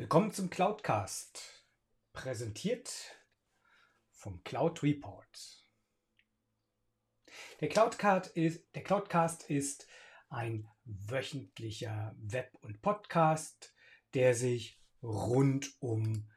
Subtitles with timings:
[0.00, 1.66] Willkommen zum Cloudcast,
[2.14, 2.90] präsentiert
[4.08, 5.68] vom Cloud Report.
[7.60, 9.86] Der Cloudcast ist, der Cloudcast ist
[10.30, 13.74] ein wöchentlicher Web- und Podcast,
[14.14, 16.30] der sich rund um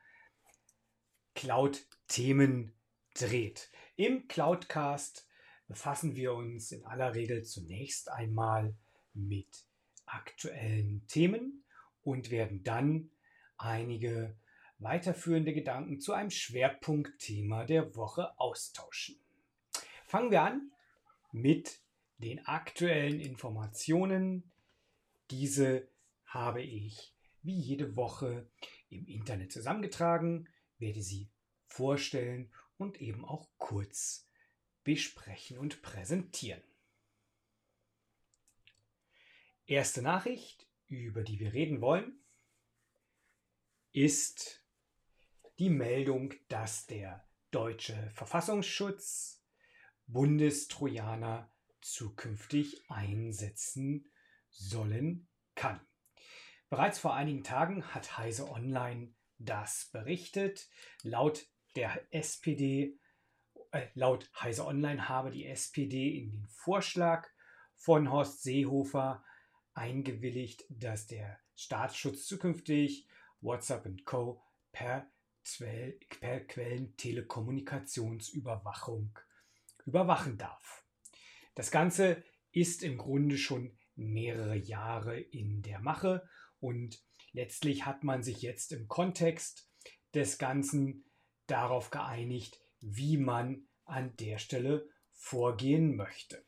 [1.34, 2.77] Cloud-Themen
[3.14, 3.71] dreht.
[3.95, 5.25] Im Cloudcast
[5.68, 8.75] befassen wir uns in aller Regel zunächst einmal
[9.14, 9.66] mit
[10.05, 11.64] aktuellen Themen
[12.02, 13.10] und werden dann
[13.64, 14.36] einige
[14.80, 19.16] weiterführende Gedanken zu einem Schwerpunktthema der Woche austauschen.
[20.06, 20.72] Fangen wir an
[21.32, 21.80] mit
[22.18, 24.52] den aktuellen Informationen.
[25.32, 25.88] Diese
[26.26, 28.50] habe ich wie jede Woche
[28.89, 31.30] im Internet zusammengetragen, werde sie
[31.68, 34.28] vorstellen und eben auch kurz
[34.84, 36.61] besprechen und präsentieren.
[39.66, 42.22] Erste Nachricht, über die wir reden wollen,
[43.94, 44.66] ist
[45.59, 49.45] die Meldung, dass der deutsche Verfassungsschutz
[50.08, 54.11] Bundestrojaner zukünftig einsetzen
[54.49, 55.80] sollen kann.
[56.69, 60.67] Bereits vor einigen Tagen hat Heise Online das berichtet.
[61.03, 62.99] Laut der SPD,
[63.71, 67.27] äh, laut Heise Online habe die SPD in den Vorschlag
[67.75, 69.23] von Horst Seehofer
[69.73, 73.08] eingewilligt, dass der Staatsschutz zukünftig
[73.44, 74.41] WhatsApp Co.
[74.72, 75.11] per,
[76.19, 79.19] per Quellentelekommunikationsüberwachung
[79.86, 80.86] überwachen darf.
[81.55, 86.27] Das Ganze ist im Grunde schon mehrere Jahre in der Mache
[86.59, 89.69] und letztlich hat man sich jetzt im Kontext
[90.14, 91.05] des Ganzen
[91.47, 96.44] darauf geeinigt, wie man an der Stelle vorgehen möchte.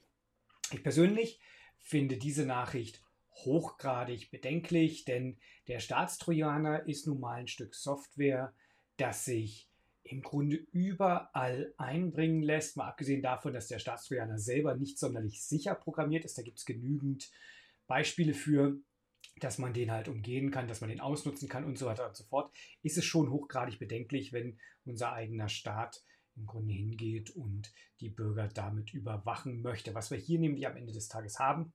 [0.71, 1.39] Ich persönlich
[1.77, 3.04] finde diese Nachricht
[3.35, 8.53] hochgradig bedenklich, denn der Staatstrojaner ist nun mal ein Stück Software,
[8.97, 9.69] das sich
[10.03, 15.73] im Grunde überall einbringen lässt, mal abgesehen davon, dass der Staatstrojaner selber nicht sonderlich sicher
[15.73, 16.37] programmiert ist.
[16.37, 17.31] Da gibt es genügend
[17.87, 18.77] Beispiele für,
[19.37, 22.15] dass man den halt umgehen kann, dass man den ausnutzen kann und so weiter und
[22.15, 26.03] so fort, ist es schon hochgradig bedenklich, wenn unser eigener Staat
[26.35, 29.95] im Grunde hingeht und die Bürger damit überwachen möchte.
[29.95, 31.73] Was wir hier nämlich am Ende des Tages haben,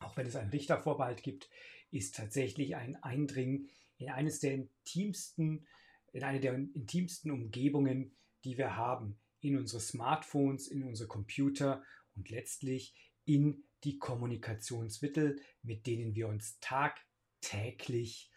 [0.00, 1.48] auch wenn es einen Richtervorbehalt gibt,
[1.90, 3.68] ist tatsächlich ein Eindringen
[3.98, 5.66] in eines der intimsten,
[6.12, 11.82] in eine der intimsten Umgebungen, die wir haben, in unsere Smartphones, in unsere Computer
[12.16, 12.94] und letztlich
[13.24, 18.30] in die Kommunikationsmittel, mit denen wir uns tagtäglich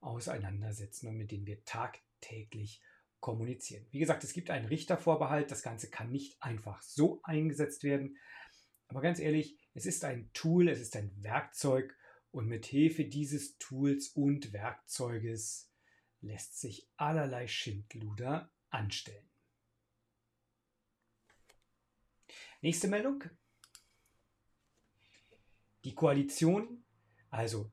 [0.00, 2.82] auseinandersetzen und mit denen wir tagtäglich
[3.20, 3.86] kommunizieren.
[3.90, 8.16] Wie gesagt, es gibt einen Richtervorbehalt, das Ganze kann nicht einfach so eingesetzt werden.
[8.88, 11.94] Aber ganz ehrlich, es ist ein Tool, es ist ein Werkzeug
[12.30, 15.70] und mit Hilfe dieses Tools und Werkzeuges
[16.22, 19.28] lässt sich allerlei Schindluder anstellen.
[22.62, 23.22] Nächste Meldung.
[25.84, 26.82] Die Koalition,
[27.28, 27.70] also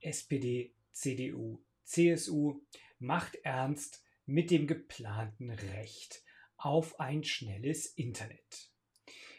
[0.00, 2.62] SPD, CDU, CSU,
[2.98, 6.24] macht ernst mit dem geplanten Recht
[6.56, 8.72] auf ein schnelles Internet.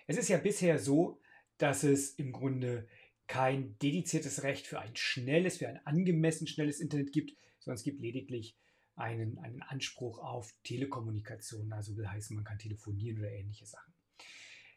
[0.07, 1.19] Es ist ja bisher so,
[1.57, 2.87] dass es im Grunde
[3.27, 7.99] kein dediziertes Recht für ein schnelles, für ein angemessen schnelles Internet gibt, sondern es gibt
[8.01, 8.55] lediglich
[8.95, 13.93] einen, einen Anspruch auf Telekommunikation, also will heißen, man kann telefonieren oder ähnliche Sachen.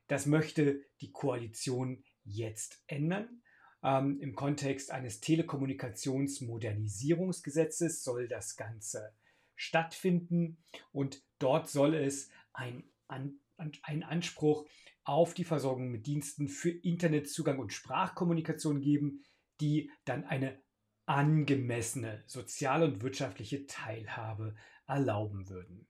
[0.09, 3.43] Das möchte die Koalition jetzt ändern.
[3.83, 9.13] Ähm, Im Kontext eines Telekommunikationsmodernisierungsgesetzes soll das Ganze
[9.55, 10.57] stattfinden
[10.93, 13.39] und dort soll es ein, ein,
[13.83, 14.67] ein Anspruch
[15.09, 19.25] auf die Versorgung mit Diensten für Internetzugang und Sprachkommunikation geben,
[19.59, 20.61] die dann eine
[21.07, 24.55] angemessene soziale und wirtschaftliche Teilhabe
[24.87, 25.89] erlauben würden.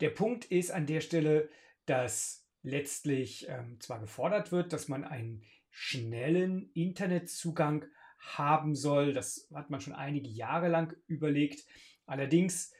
[0.00, 1.48] Der Punkt ist an der Stelle,
[1.86, 7.84] dass letztlich ähm, zwar gefordert wird, dass man einen schnellen Internetzugang
[8.18, 9.12] haben soll.
[9.12, 11.64] Das hat man schon einige Jahre lang überlegt.
[12.06, 12.72] Allerdings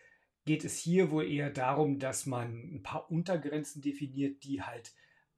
[0.45, 4.93] geht es hier wohl eher darum, dass man ein paar Untergrenzen definiert, die halt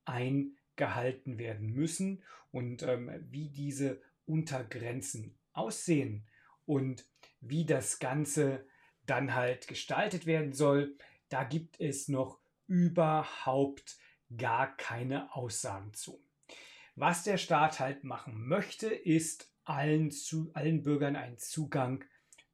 [0.05, 2.23] eingehalten werden müssen
[2.53, 6.27] und ähm, wie diese Untergrenzen aussehen
[6.67, 7.05] und
[7.41, 8.67] wie das Ganze
[9.07, 10.97] dann halt gestaltet werden soll,
[11.29, 13.99] da gibt es noch überhaupt
[14.37, 16.23] gar keine Aussagen zu.
[16.97, 22.05] Was der Staat halt machen möchte, ist allen, zu, allen Bürgern einen Zugang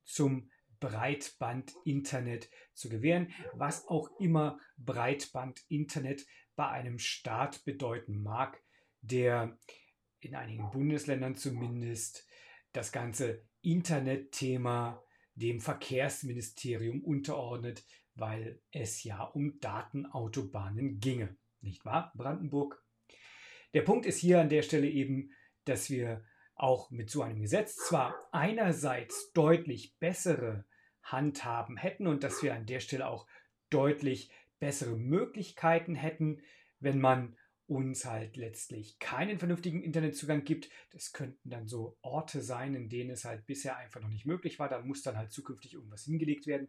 [0.04, 0.50] zum
[0.80, 8.62] Breitband-Internet zu gewähren, was auch immer Breitband-Internet bei einem Staat bedeuten mag,
[9.02, 9.58] der
[10.20, 12.26] in einigen Bundesländern zumindest
[12.72, 15.02] das ganze Internetthema
[15.34, 17.84] dem Verkehrsministerium unterordnet,
[18.14, 21.36] weil es ja um Datenautobahnen ginge.
[21.60, 22.82] Nicht wahr, Brandenburg?
[23.74, 25.30] Der Punkt ist hier an der Stelle eben,
[25.64, 26.24] dass wir
[26.54, 30.66] auch mit so einem Gesetz zwar einerseits deutlich bessere
[31.02, 33.26] Handhaben hätten und dass wir an der Stelle auch
[33.70, 36.42] deutlich bessere Möglichkeiten hätten,
[36.80, 37.36] wenn man
[37.66, 40.70] uns halt letztlich keinen vernünftigen Internetzugang gibt.
[40.90, 44.58] Das könnten dann so Orte sein, in denen es halt bisher einfach noch nicht möglich
[44.58, 44.68] war.
[44.68, 46.68] Da muss dann halt zukünftig irgendwas hingelegt werden.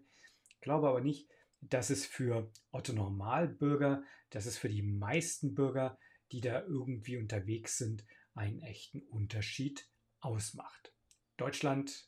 [0.49, 1.27] Ich glaube aber nicht,
[1.59, 5.97] dass es für Otto Normalbürger, dass es für die meisten Bürger,
[6.31, 8.05] die da irgendwie unterwegs sind,
[8.35, 9.87] einen echten Unterschied
[10.19, 10.93] ausmacht.
[11.37, 12.07] Deutschland,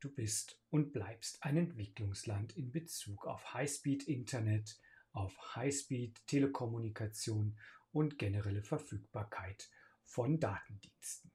[0.00, 4.78] du bist und bleibst ein Entwicklungsland in Bezug auf Highspeed-Internet,
[5.12, 7.58] auf Highspeed-Telekommunikation
[7.92, 9.70] und generelle Verfügbarkeit
[10.04, 11.32] von Datendiensten.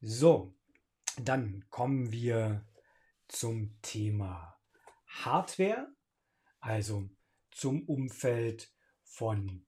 [0.00, 0.54] So,
[1.16, 2.64] dann kommen wir
[3.26, 4.60] zum Thema
[5.06, 5.92] Hardware,
[6.60, 7.08] also
[7.50, 8.70] zum Umfeld
[9.02, 9.66] von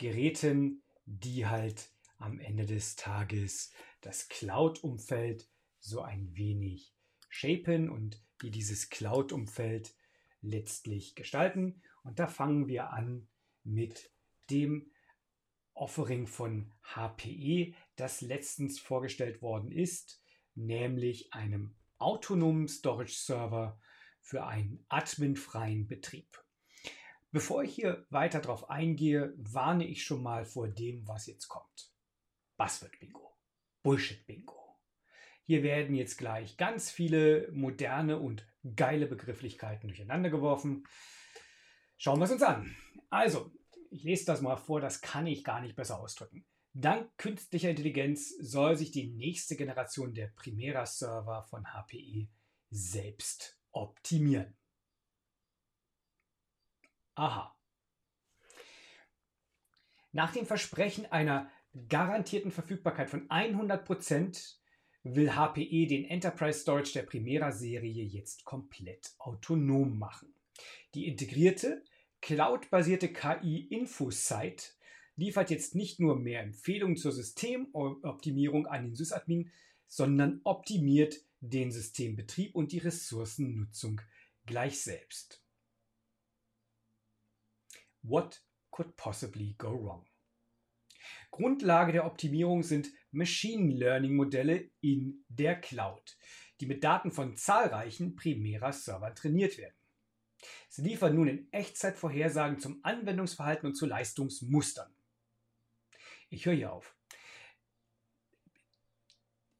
[0.00, 3.70] Geräten, die halt am Ende des Tages
[4.00, 5.46] das Cloud-Umfeld
[5.78, 6.94] so ein wenig
[7.28, 9.94] shapen und die dieses Cloud-Umfeld
[10.40, 11.82] letztlich gestalten.
[12.02, 13.28] Und da fangen wir an
[13.62, 14.10] mit
[14.48, 14.90] dem
[15.74, 20.22] Offering von HPE, das letztens vorgestellt worden ist,
[20.54, 23.78] nämlich einem autonomen Storage Server
[24.22, 26.42] für einen adminfreien Betrieb.
[27.32, 31.92] Bevor ich hier weiter darauf eingehe, warne ich schon mal vor dem, was jetzt kommt.
[32.56, 33.36] Buzzword Bingo.
[33.82, 34.78] Bullshit Bingo.
[35.44, 38.46] Hier werden jetzt gleich ganz viele moderne und
[38.76, 40.86] geile Begrifflichkeiten durcheinander geworfen.
[41.96, 42.74] Schauen wir es uns an.
[43.10, 43.52] Also,
[43.90, 46.44] ich lese das mal vor, das kann ich gar nicht besser ausdrücken.
[46.72, 52.28] Dank künstlicher Intelligenz soll sich die nächste Generation der Primera-Server von HPE
[52.70, 54.56] selbst optimieren.
[57.14, 57.56] Aha.
[60.12, 61.50] Nach dem Versprechen einer
[61.88, 64.56] garantierten Verfügbarkeit von 100%
[65.02, 70.34] will HPE den Enterprise Storage der Primera-Serie jetzt komplett autonom machen.
[70.94, 71.84] Die integrierte,
[72.20, 74.64] cloud-basierte KI InfoSite
[75.16, 79.50] liefert jetzt nicht nur mehr Empfehlungen zur Systemoptimierung an den Sysadmin,
[79.86, 84.00] sondern optimiert den Systembetrieb und die Ressourcennutzung
[84.46, 85.42] gleich selbst.
[88.02, 90.06] What could possibly go wrong?
[91.30, 96.16] Grundlage der Optimierung sind Machine Learning Modelle in der Cloud,
[96.60, 99.74] die mit Daten von zahlreichen Primera Servern trainiert werden.
[100.68, 104.92] Sie liefern nun in Echtzeit Vorhersagen zum Anwendungsverhalten und zu Leistungsmustern.
[106.30, 106.96] Ich höre hier auf.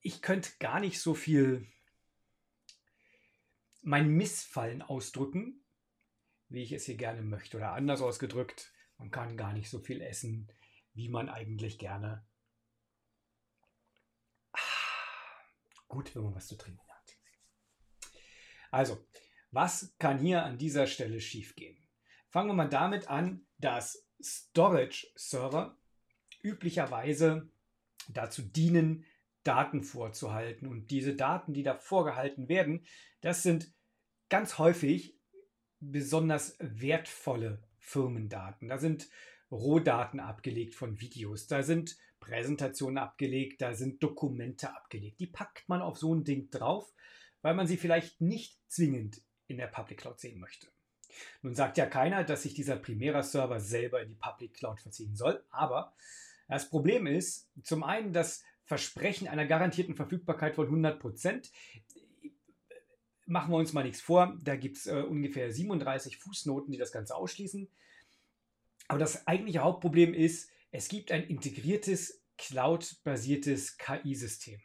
[0.03, 1.67] Ich könnte gar nicht so viel
[3.83, 5.63] mein Missfallen ausdrücken,
[6.51, 7.57] wie ich es hier gerne möchte.
[7.57, 10.53] Oder anders ausgedrückt, man kann gar nicht so viel essen,
[10.93, 12.27] wie man eigentlich gerne.
[15.89, 17.17] Gut, wenn man was zu trinken hat.
[18.71, 19.05] Also,
[19.51, 21.89] was kann hier an dieser Stelle schiefgehen?
[22.29, 25.77] Fangen wir mal damit an, dass Storage-Server
[26.43, 27.51] üblicherweise
[28.09, 29.05] dazu dienen,
[29.43, 30.69] Daten vorzuhalten.
[30.69, 32.87] Und diese Daten, die da vorgehalten werden,
[33.21, 33.73] das sind
[34.29, 35.20] ganz häufig
[35.81, 38.69] besonders wertvolle Firmendaten.
[38.69, 39.09] Da sind
[39.51, 45.19] Rohdaten abgelegt von Videos, da sind Präsentationen abgelegt, da sind Dokumente abgelegt.
[45.21, 46.93] Die packt man auf so ein Ding drauf,
[47.43, 50.69] weil man sie vielleicht nicht zwingend in der Public Cloud sehen möchte.
[51.43, 55.43] Nun sagt ja keiner, dass sich dieser Primera-Server selber in die Public Cloud verziehen soll,
[55.51, 55.93] aber
[56.49, 61.51] das Problem ist zum einen das Versprechen einer garantierten Verfügbarkeit von 100 Prozent.
[63.31, 66.91] Machen wir uns mal nichts vor, da gibt es äh, ungefähr 37 Fußnoten, die das
[66.91, 67.69] Ganze ausschließen.
[68.89, 74.61] Aber das eigentliche Hauptproblem ist, es gibt ein integriertes, cloud-basiertes KI-System.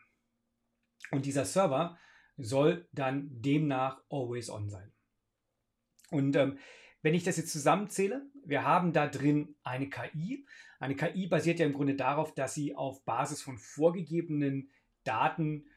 [1.12, 1.96] Und dieser Server
[2.38, 4.92] soll dann demnach always on sein.
[6.10, 6.58] Und ähm,
[7.04, 10.48] wenn ich das jetzt zusammenzähle, wir haben da drin eine KI.
[10.80, 14.72] Eine KI basiert ja im Grunde darauf, dass sie auf Basis von vorgegebenen
[15.04, 15.68] Daten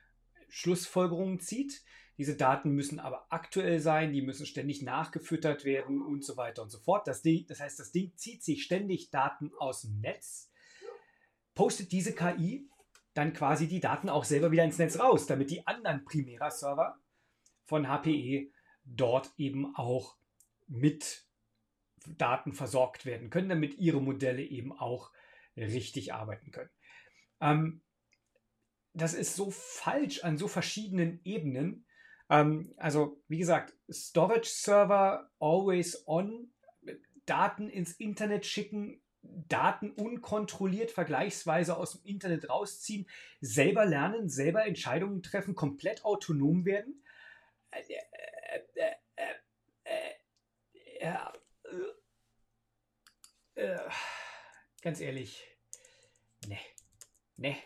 [0.49, 1.83] Schlussfolgerungen zieht.
[2.19, 6.71] Diese Daten müssen aber aktuell sein, die müssen ständig nachgefüttert werden und so weiter und
[6.71, 7.07] so fort.
[7.07, 10.51] Das, Ding, das heißt, das Ding zieht sich ständig Daten aus dem Netz,
[11.55, 12.69] postet diese KI
[13.15, 17.01] dann quasi die Daten auch selber wieder ins Netz raus, damit die anderen Primera-Server
[17.65, 18.51] von HPE
[18.85, 20.17] dort eben auch
[20.69, 21.27] mit
[22.17, 25.11] Daten versorgt werden können, damit ihre Modelle eben auch
[25.57, 26.71] richtig arbeiten können.
[27.41, 27.83] Ähm,
[28.93, 31.87] das ist so falsch an so verschiedenen Ebenen.
[32.31, 36.51] Ähm, also, wie gesagt, Storage Server always on,
[37.27, 43.09] Daten ins Internet schicken, Daten unkontrolliert vergleichsweise aus dem Internet rausziehen,
[43.41, 47.03] selber lernen, selber Entscheidungen treffen, komplett autonom werden.
[47.71, 47.83] Äh,
[51.01, 51.15] äh,
[53.55, 53.79] äh,
[54.83, 55.45] ganz ehrlich,
[56.47, 56.59] ne,
[57.37, 57.57] ne,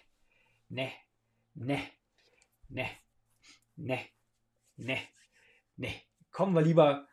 [0.69, 0.93] ne,
[1.55, 1.83] ne,
[2.69, 2.91] ne,
[3.77, 4.01] ne,
[4.83, 4.99] ne,
[5.77, 5.95] ne.
[6.31, 7.09] Kommen wir lieber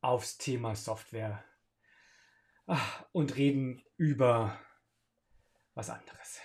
[0.00, 1.44] aufs Thema Software
[3.12, 4.58] und reden über
[5.74, 6.40] was anderes.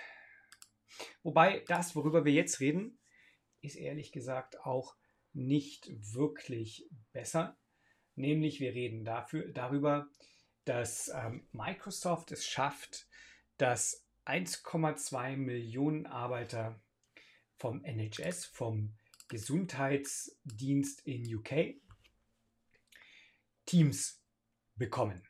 [1.22, 2.98] Wobei das, worüber wir jetzt reden,
[3.60, 4.96] ist ehrlich gesagt auch
[5.32, 7.58] nicht wirklich besser.
[8.14, 10.08] Nämlich wir reden dafür, darüber,
[10.64, 13.08] dass ähm, Microsoft es schafft,
[13.56, 16.80] dass 1,2 Millionen Arbeiter
[17.56, 18.96] vom NHS, vom
[19.30, 21.80] Gesundheitsdienst in UK,
[23.64, 24.22] Teams
[24.74, 25.22] bekommen.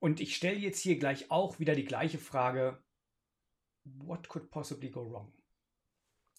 [0.00, 2.82] Und ich stelle jetzt hier gleich auch wieder die gleiche Frage,
[3.84, 5.32] what could possibly go wrong?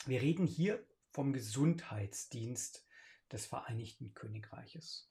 [0.05, 2.85] Wir reden hier vom Gesundheitsdienst
[3.31, 5.09] des Vereinigten Königreiches.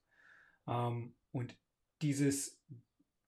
[0.68, 1.56] Ähm, und
[2.02, 2.60] dieses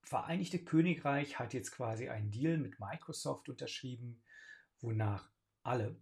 [0.03, 4.23] Vereinigte Königreich hat jetzt quasi einen Deal mit Microsoft unterschrieben,
[4.81, 5.33] wonach
[5.63, 5.99] alle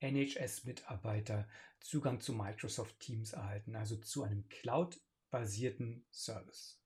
[0.00, 1.48] NHS-Mitarbeiter
[1.80, 6.80] Zugang zu Microsoft Teams erhalten, also zu einem Cloud-basierten Service.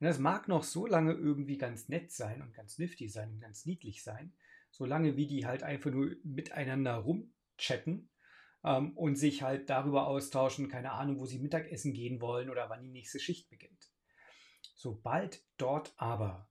[0.00, 3.40] Und das mag noch so lange irgendwie ganz nett sein und ganz nifty sein und
[3.40, 4.34] ganz niedlich sein,
[4.70, 8.10] solange wie die halt einfach nur miteinander rumchatten
[8.62, 12.82] ähm, und sich halt darüber austauschen, keine Ahnung, wo sie Mittagessen gehen wollen oder wann
[12.82, 13.90] die nächste Schicht beginnt.
[14.74, 16.50] Sobald dort aber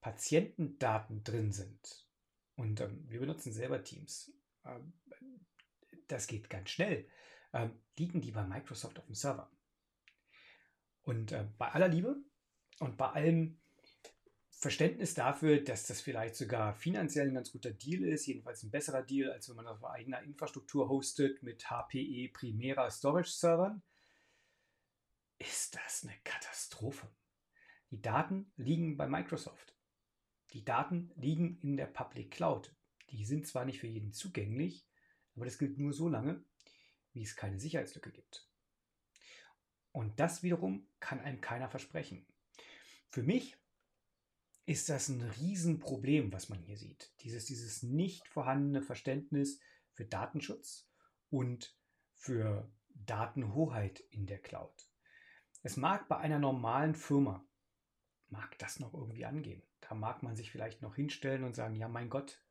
[0.00, 2.08] Patientendaten drin sind,
[2.56, 4.32] und ähm, wir benutzen selber Teams,
[4.64, 4.92] ähm,
[6.08, 7.08] das geht ganz schnell,
[7.52, 9.50] ähm, liegen die bei Microsoft auf dem Server.
[11.02, 12.16] Und äh, bei aller Liebe,
[12.80, 13.60] und bei allem
[14.50, 19.02] Verständnis dafür, dass das vielleicht sogar finanziell ein ganz guter Deal ist, jedenfalls ein besserer
[19.02, 23.82] Deal, als wenn man auf eigener Infrastruktur hostet mit HPE Primera Storage Servern,
[25.38, 27.08] ist das eine Katastrophe.
[27.90, 29.76] Die Daten liegen bei Microsoft.
[30.52, 32.74] Die Daten liegen in der Public Cloud.
[33.10, 34.86] Die sind zwar nicht für jeden zugänglich,
[35.34, 36.44] aber das gilt nur so lange,
[37.12, 38.48] wie es keine Sicherheitslücke gibt.
[39.92, 42.26] Und das wiederum kann einem keiner versprechen.
[43.10, 43.56] Für mich
[44.66, 47.12] ist das ein Riesenproblem, was man hier sieht.
[47.20, 49.60] Dieses, dieses nicht vorhandene Verständnis
[49.92, 50.88] für Datenschutz
[51.30, 51.76] und
[52.14, 54.74] für Datenhoheit in der Cloud.
[55.62, 57.46] Es mag bei einer normalen Firma,
[58.28, 59.62] mag das noch irgendwie angehen.
[59.80, 62.42] Da mag man sich vielleicht noch hinstellen und sagen, ja mein Gott,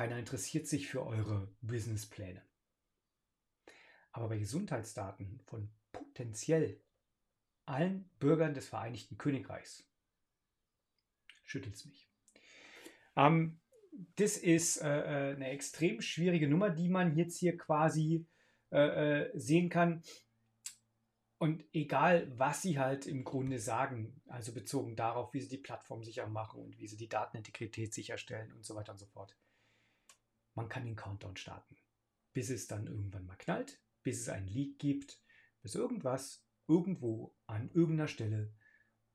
[0.00, 2.42] keiner interessiert sich für eure Businesspläne.
[4.12, 6.80] Aber bei Gesundheitsdaten von potenziell
[7.66, 9.86] allen Bürgern des Vereinigten Königreichs.
[11.44, 12.10] Schüttelt es mich.
[13.14, 13.60] Ähm,
[14.16, 18.26] das ist äh, äh, eine extrem schwierige Nummer, die man jetzt hier quasi
[18.70, 20.02] äh, äh, sehen kann.
[21.36, 26.02] Und egal, was sie halt im Grunde sagen, also bezogen darauf, wie sie die Plattform
[26.02, 29.36] sicher machen und wie sie die Datenintegrität sicherstellen und so weiter und so fort,
[30.60, 31.74] man kann den Countdown starten,
[32.34, 35.18] bis es dann irgendwann mal knallt, bis es einen Leak gibt,
[35.62, 38.52] bis irgendwas irgendwo an irgendeiner Stelle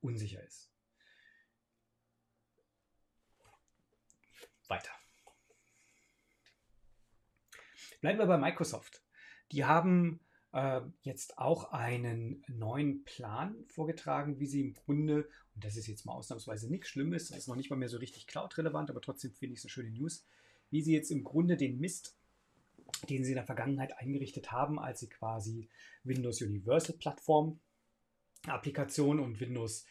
[0.02, 0.72] unsicher ist.
[4.68, 4.90] Weiter.
[8.02, 9.04] Bleiben wir bei Microsoft.
[9.52, 10.20] Die haben
[10.52, 16.08] äh, jetzt auch einen neuen Plan vorgetragen, wie sie im Grunde, und das ist jetzt
[16.08, 19.32] mal ausnahmsweise nichts Schlimmes, das ist noch nicht mal mehr so richtig cloud-relevant, aber trotzdem
[19.32, 20.26] finde ich es eine schöne News,
[20.72, 22.16] wie sie jetzt im Grunde den Mist
[23.10, 25.70] den sie in der Vergangenheit eingerichtet haben, als sie quasi
[26.04, 27.60] Windows Universal Plattform
[28.48, 29.86] Applikation und Windows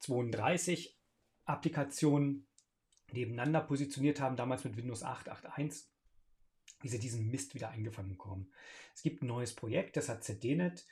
[0.00, 0.98] 32
[1.44, 2.46] Applikationen
[3.12, 5.86] nebeneinander positioniert haben, damals mit Windows 8.8.1,
[6.80, 8.50] wie sie diesen Mist wieder eingefangen bekommen.
[8.94, 10.86] Es gibt ein neues Projekt, das hat ZDNet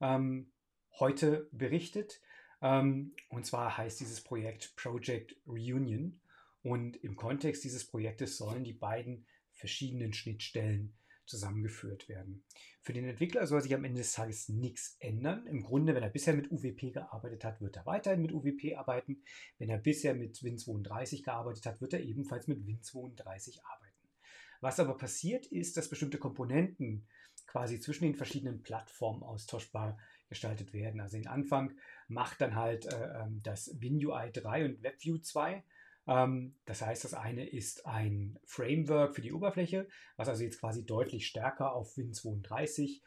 [0.00, 0.52] ähm,
[0.98, 2.20] heute berichtet.
[2.60, 6.20] Ähm, und zwar heißt dieses Projekt Project Reunion.
[6.62, 10.94] Und im Kontext dieses Projektes sollen die beiden verschiedenen Schnittstellen
[11.26, 12.44] zusammengeführt werden.
[12.82, 15.46] Für den Entwickler soll sich am Ende des Tages nichts ändern.
[15.46, 19.22] Im Grunde, wenn er bisher mit UWP gearbeitet hat, wird er weiterhin mit UWP arbeiten.
[19.58, 24.08] Wenn er bisher mit Win32 gearbeitet hat, wird er ebenfalls mit Win32 arbeiten.
[24.60, 27.06] Was aber passiert ist, dass bestimmte Komponenten
[27.46, 29.98] quasi zwischen den verschiedenen Plattformen austauschbar
[30.28, 31.00] gestaltet werden.
[31.00, 31.72] Also den Anfang
[32.08, 35.64] macht dann halt äh, ähm, das WinUI 3 und WebView 2.
[36.06, 40.84] Ähm, das heißt, das eine ist ein Framework für die Oberfläche, was also jetzt quasi
[40.84, 43.02] deutlich stärker auf Win32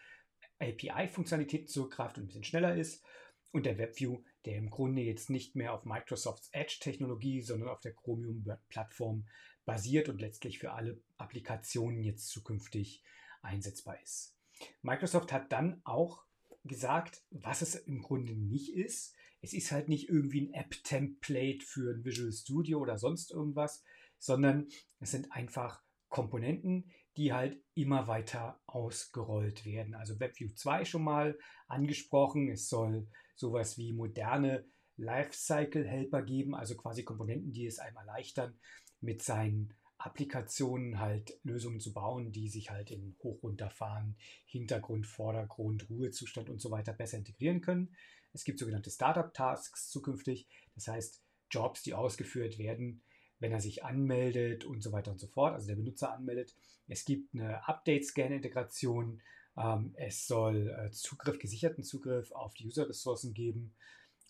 [0.60, 3.04] API-Funktionalitäten zurückgreift und ein bisschen schneller ist.
[3.52, 7.94] Und der WebView, der im Grunde jetzt nicht mehr auf Microsofts Edge-Technologie, sondern auf der
[7.94, 9.28] Chromium-Plattform
[9.66, 13.04] basiert und letztlich für alle Applikationen jetzt zukünftig
[13.42, 14.36] einsetzbar ist.
[14.82, 16.24] Microsoft hat dann auch
[16.64, 19.16] gesagt, was es im Grunde nicht ist.
[19.44, 23.84] Es ist halt nicht irgendwie ein App-Template für ein Visual Studio oder sonst irgendwas,
[24.18, 24.70] sondern
[25.02, 29.96] es sind einfach Komponenten, die halt immer weiter ausgerollt werden.
[29.96, 32.50] Also WebView 2 schon mal angesprochen.
[32.50, 38.58] Es soll sowas wie moderne Lifecycle-Helper geben, also quasi Komponenten, die es einem erleichtern,
[39.02, 45.90] mit seinen Applikationen halt Lösungen zu bauen, die sich halt in Hoch- runterfahren, Hintergrund, Vordergrund,
[45.90, 47.94] Ruhezustand und so weiter besser integrieren können.
[48.34, 53.04] Es gibt sogenannte Startup-Tasks zukünftig, das heißt Jobs, die ausgeführt werden,
[53.40, 56.56] wenn er sich anmeldet und so weiter und so fort, also der Benutzer anmeldet.
[56.88, 59.22] Es gibt eine Update-Scan-Integration.
[59.56, 63.76] Ähm, es soll äh, Zugriff, gesicherten Zugriff auf die User-Ressourcen geben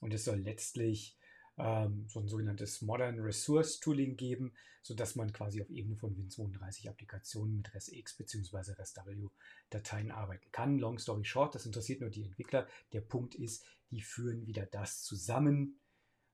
[0.02, 1.18] und es soll letztlich
[1.58, 6.90] ähm, so ein sogenanntes Modern Resource Tooling geben, sodass man quasi auf Ebene von Win32
[6.90, 8.74] Applikationen mit RESTX bzw.
[8.74, 9.30] RESTW
[9.70, 10.80] Dateien arbeiten kann.
[10.80, 12.68] Long story short, das interessiert nur die Entwickler.
[12.92, 15.80] Der Punkt ist, die führen wieder das zusammen,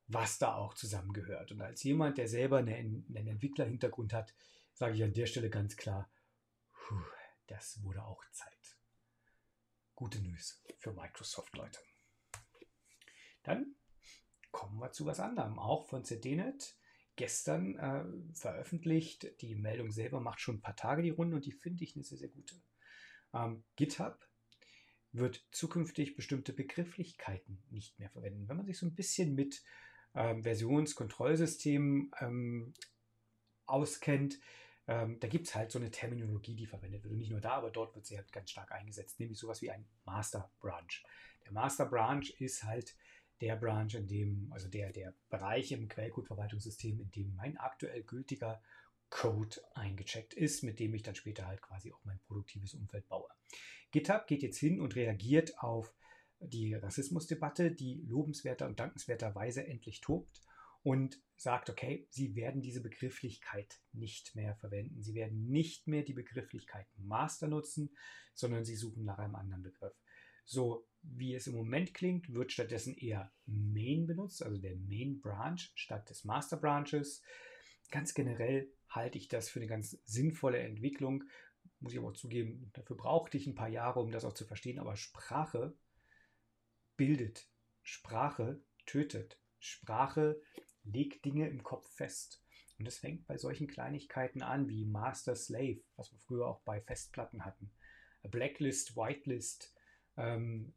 [0.07, 1.51] was da auch zusammengehört.
[1.51, 4.33] Und als jemand, der selber einen, einen Entwicklerhintergrund hat,
[4.73, 6.09] sage ich an der Stelle ganz klar,
[6.71, 6.95] puh,
[7.47, 8.77] das wurde auch Zeit.
[9.95, 11.79] Gute News für Microsoft, Leute.
[13.43, 13.75] Dann
[14.51, 16.75] kommen wir zu was anderem, auch von CDNet.
[17.15, 21.51] Gestern äh, veröffentlicht, die Meldung selber macht schon ein paar Tage die Runde und die
[21.51, 22.55] finde ich eine sehr, sehr gute.
[23.33, 24.25] Ähm, GitHub
[25.11, 28.47] wird zukünftig bestimmte Begrifflichkeiten nicht mehr verwenden.
[28.47, 29.63] Wenn man sich so ein bisschen mit
[30.15, 32.73] ähm, Versionskontrollsystemen ähm,
[33.65, 34.39] auskennt,
[34.87, 37.11] ähm, da gibt es halt so eine Terminologie, die verwendet wird.
[37.11, 39.71] Und nicht nur da, aber dort wird sie halt ganz stark eingesetzt, nämlich sowas wie
[39.71, 41.03] ein Master Branch.
[41.45, 42.95] Der Master Branch ist halt
[43.41, 48.61] der Branch, in dem, also der, der Bereich im Quellcode-Verwaltungssystem, in dem mein aktuell gültiger
[49.09, 53.29] Code eingecheckt ist, mit dem ich dann später halt quasi auch mein produktives Umfeld baue.
[53.91, 55.93] GitHub geht jetzt hin und reagiert auf
[56.39, 60.41] die Rassismusdebatte, die lobenswerter und dankenswerterweise endlich tobt
[60.83, 65.01] und sagt, okay, sie werden diese Begrifflichkeit nicht mehr verwenden.
[65.01, 67.95] Sie werden nicht mehr die Begrifflichkeit Master nutzen,
[68.33, 69.93] sondern sie suchen nach einem anderen Begriff.
[70.49, 75.59] So wie es im Moment klingt, wird stattdessen eher Main benutzt, also der Main Branch
[75.75, 77.21] statt des Master Branches.
[77.91, 81.23] Ganz generell halte ich das für eine ganz sinnvolle Entwicklung.
[81.79, 84.79] Muss ich aber zugeben, dafür brauchte ich ein paar Jahre, um das auch zu verstehen.
[84.79, 85.77] Aber Sprache
[86.97, 87.47] bildet,
[87.83, 90.41] Sprache tötet, Sprache
[90.83, 92.43] legt Dinge im Kopf fest.
[92.79, 96.81] Und es fängt bei solchen Kleinigkeiten an wie Master Slave, was wir früher auch bei
[96.81, 97.69] Festplatten hatten.
[98.23, 99.75] Blacklist, Whitelist,
[100.19, 100.73] ähm,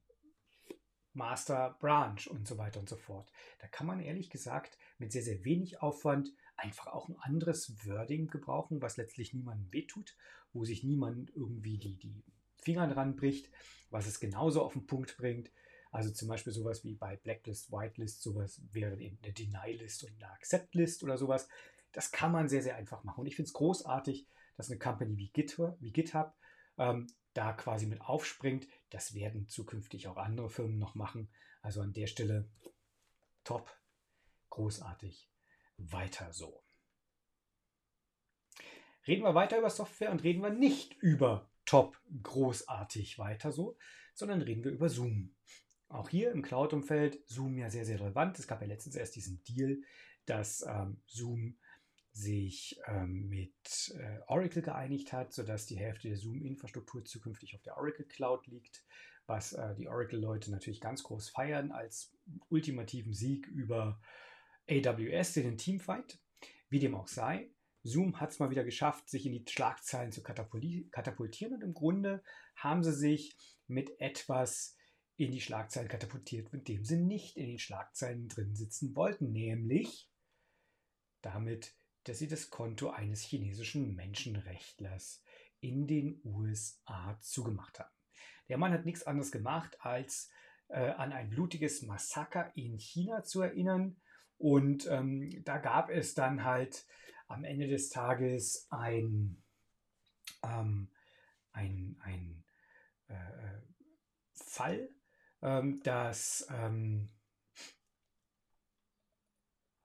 [1.14, 3.30] Master Branch und so weiter und so fort.
[3.58, 8.28] Da kann man ehrlich gesagt mit sehr, sehr wenig Aufwand einfach auch ein anderes Wording
[8.28, 10.16] gebrauchen, was letztlich niemandem wehtut,
[10.52, 12.22] wo sich niemand irgendwie die, die
[12.56, 13.50] Finger dran bricht,
[13.90, 15.50] was es genauso auf den Punkt bringt.
[15.90, 20.32] Also zum Beispiel sowas wie bei Blacklist, Whitelist, sowas wäre eben eine Deny-List und eine
[20.32, 21.48] Accept-List oder sowas.
[21.92, 23.20] Das kann man sehr, sehr einfach machen.
[23.20, 24.26] Und ich finde es großartig,
[24.56, 26.32] dass eine Company wie GitHub, wie GitHub
[26.78, 28.66] ähm, da quasi mit aufspringt.
[28.90, 31.30] Das werden zukünftig auch andere Firmen noch machen.
[31.60, 32.48] Also an der Stelle
[33.44, 33.74] top,
[34.50, 35.30] großartig,
[35.76, 36.62] weiter so.
[39.06, 43.76] Reden wir weiter über Software und reden wir nicht über top, großartig weiter so,
[44.14, 45.34] sondern reden wir über Zoom.
[45.88, 48.38] Auch hier im Cloud-Umfeld Zoom ja sehr, sehr relevant.
[48.38, 49.82] Es gab ja letztens erst diesen Deal,
[50.24, 51.58] dass ähm, Zoom
[52.12, 57.76] sich ähm, mit äh, Oracle geeinigt hat, sodass die Hälfte der Zoom-Infrastruktur zukünftig auf der
[57.76, 58.84] Oracle Cloud liegt,
[59.26, 62.12] was äh, die Oracle-Leute natürlich ganz groß feiern als
[62.48, 64.00] ultimativen Sieg über
[64.68, 66.18] AWS in den Teamfight.
[66.68, 67.50] Wie dem auch sei,
[67.82, 72.22] Zoom hat es mal wieder geschafft, sich in die Schlagzeilen zu katapultieren und im Grunde
[72.54, 74.76] haben sie sich mit etwas
[75.16, 80.10] in die Schlagzeilen katapultiert, mit dem sie nicht in den Schlagzeilen drin sitzen wollten, nämlich
[81.22, 85.22] damit dass sie das Konto eines chinesischen Menschenrechtlers
[85.60, 87.94] in den USA zugemacht haben.
[88.48, 90.30] Der Mann hat nichts anderes gemacht, als
[90.68, 93.96] äh, an ein blutiges Massaker in China zu erinnern.
[94.38, 96.86] Und ähm, da gab es dann halt
[97.28, 99.42] am Ende des Tages ein,
[100.42, 100.88] ähm,
[101.52, 102.44] ein, ein
[103.08, 103.60] äh,
[104.34, 104.88] Fall,
[105.40, 107.08] ähm, dass ähm,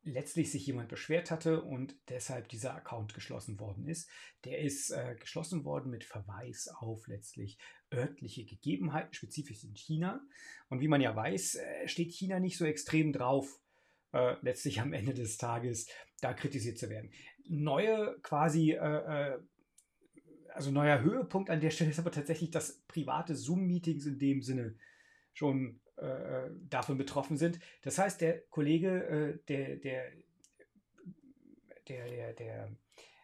[0.08, 4.10] letztlich sich jemand beschwert hatte und deshalb dieser Account geschlossen worden ist.
[4.46, 7.58] Der ist äh, geschlossen worden mit Verweis auf letztlich
[7.94, 10.22] örtliche Gegebenheiten, spezifisch in China.
[10.70, 13.60] Und wie man ja weiß, äh, steht China nicht so extrem drauf,
[14.14, 15.88] äh, letztlich am Ende des Tages
[16.22, 17.12] da kritisiert zu werden.
[17.48, 19.40] Neue quasi, äh, äh,
[20.54, 24.76] also neuer Höhepunkt an der Stelle ist aber tatsächlich, dass private Zoom-Meetings in dem Sinne
[25.34, 27.60] schon äh, davon betroffen sind.
[27.82, 30.12] Das heißt, der Kollege, äh, der, der,
[31.88, 32.72] der, der, der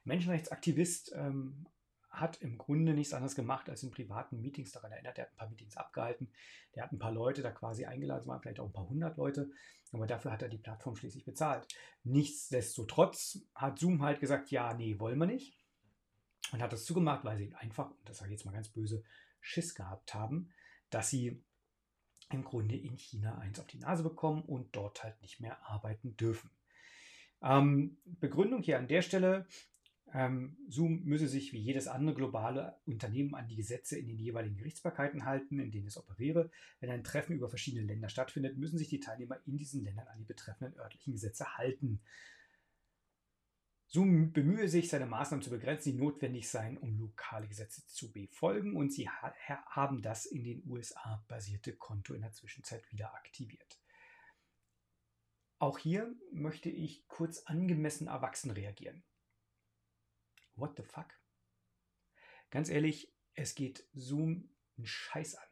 [0.04, 1.66] Menschenrechtsaktivist ähm,
[2.10, 5.18] hat im Grunde nichts anderes gemacht, als in privaten Meetings daran erinnert.
[5.18, 6.32] Er hat ein paar Meetings abgehalten.
[6.76, 9.50] Der hat ein paar Leute da quasi eingeladen, waren vielleicht auch ein paar hundert Leute,
[9.92, 11.68] aber dafür hat er die Plattform schließlich bezahlt.
[12.04, 15.58] Nichtsdestotrotz hat Zoom halt gesagt, ja, nee, wollen wir nicht.
[16.52, 19.04] Und hat das zugemacht, weil sie einfach, und das sage ich jetzt mal ganz böse,
[19.40, 20.52] Schiss gehabt haben,
[20.90, 21.44] dass sie
[22.32, 26.16] im Grunde in China eins auf die Nase bekommen und dort halt nicht mehr arbeiten
[26.18, 26.50] dürfen.
[27.42, 29.48] Ähm, Begründung hier an der Stelle,
[30.14, 34.58] ähm, Zoom müsse sich wie jedes andere globale Unternehmen an die Gesetze in den jeweiligen
[34.58, 36.52] Gerichtsbarkeiten halten, in denen es operiere.
[36.80, 40.20] Wenn ein Treffen über verschiedene Länder stattfindet, müssen sich die Teilnehmer in diesen Ländern an
[40.20, 42.00] die betreffenden örtlichen Gesetze halten.
[43.94, 48.76] Zoom bemühe sich, seine Maßnahmen zu begrenzen, die notwendig seien, um lokale Gesetze zu befolgen.
[48.76, 49.36] Und sie ha
[49.68, 53.80] haben das in den USA basierte Konto in der Zwischenzeit wieder aktiviert.
[55.60, 59.04] Auch hier möchte ich kurz angemessen erwachsen reagieren.
[60.56, 61.14] What the fuck?
[62.50, 65.48] Ganz ehrlich, es geht Zoom einen Scheiß an,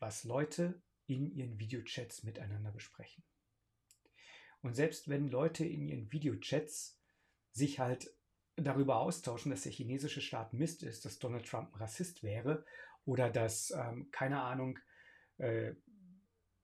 [0.00, 3.24] was Leute in ihren Videochats miteinander besprechen.
[4.60, 7.01] Und selbst wenn Leute in ihren Videochats
[7.52, 8.10] sich halt
[8.56, 12.64] darüber austauschen, dass der chinesische Staat Mist ist, dass Donald Trump ein Rassist wäre
[13.04, 14.78] oder dass, ähm, keine Ahnung,
[15.38, 15.74] äh,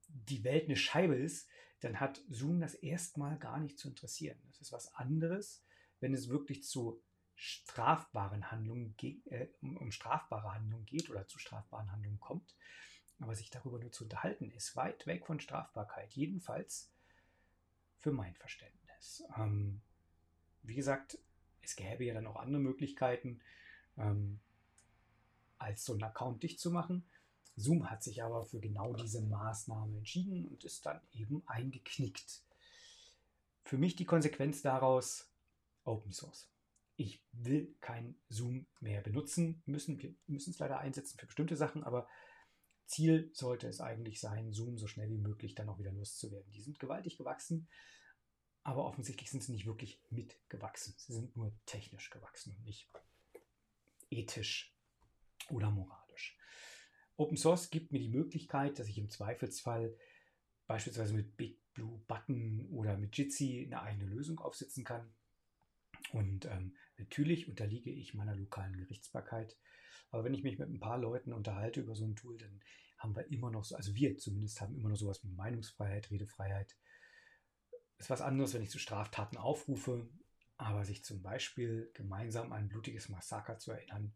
[0.08, 1.48] die Welt eine Scheibe ist,
[1.80, 4.38] dann hat Zoom das erstmal gar nicht zu interessieren.
[4.46, 5.64] Das ist was anderes,
[6.00, 7.02] wenn es wirklich zu
[7.34, 12.56] strafbaren Handlungen, äh, um strafbare Handlungen geht oder zu strafbaren Handlungen kommt.
[13.20, 16.12] Aber sich darüber nur zu unterhalten, ist weit weg von Strafbarkeit.
[16.14, 16.92] Jedenfalls
[17.98, 19.24] für mein Verständnis.
[19.36, 19.80] Ähm,
[20.62, 21.18] wie gesagt,
[21.62, 23.40] es gäbe ja dann auch andere Möglichkeiten,
[23.96, 24.40] ähm,
[25.58, 27.04] als so einen Account dicht zu machen.
[27.56, 32.42] Zoom hat sich aber für genau diese Maßnahme entschieden und ist dann eben eingeknickt.
[33.64, 35.28] Für mich die Konsequenz daraus
[35.84, 36.48] Open Source.
[36.96, 40.00] Ich will kein Zoom mehr benutzen müssen.
[40.00, 42.08] Wir müssen es leider einsetzen für bestimmte Sachen, aber
[42.86, 46.50] Ziel sollte es eigentlich sein, Zoom so schnell wie möglich dann auch wieder loszuwerden.
[46.52, 47.68] Die sind gewaltig gewachsen
[48.68, 50.92] aber offensichtlich sind sie nicht wirklich mitgewachsen.
[50.98, 52.86] Sie sind nur technisch gewachsen und nicht
[54.10, 54.76] ethisch
[55.48, 56.36] oder moralisch.
[57.16, 59.96] Open Source gibt mir die Möglichkeit, dass ich im Zweifelsfall
[60.66, 65.14] beispielsweise mit Big Blue Button oder mit Jitsi eine eigene Lösung aufsetzen kann.
[66.12, 69.56] Und ähm, natürlich unterliege ich meiner lokalen Gerichtsbarkeit.
[70.10, 72.60] Aber wenn ich mich mit ein paar Leuten unterhalte über so ein Tool, dann
[72.98, 76.76] haben wir immer noch so, also wir zumindest haben immer noch sowas wie Meinungsfreiheit, Redefreiheit,
[77.98, 80.08] ist was anderes, wenn ich zu Straftaten aufrufe,
[80.56, 84.14] aber sich zum Beispiel gemeinsam an ein blutiges Massaker zu erinnern,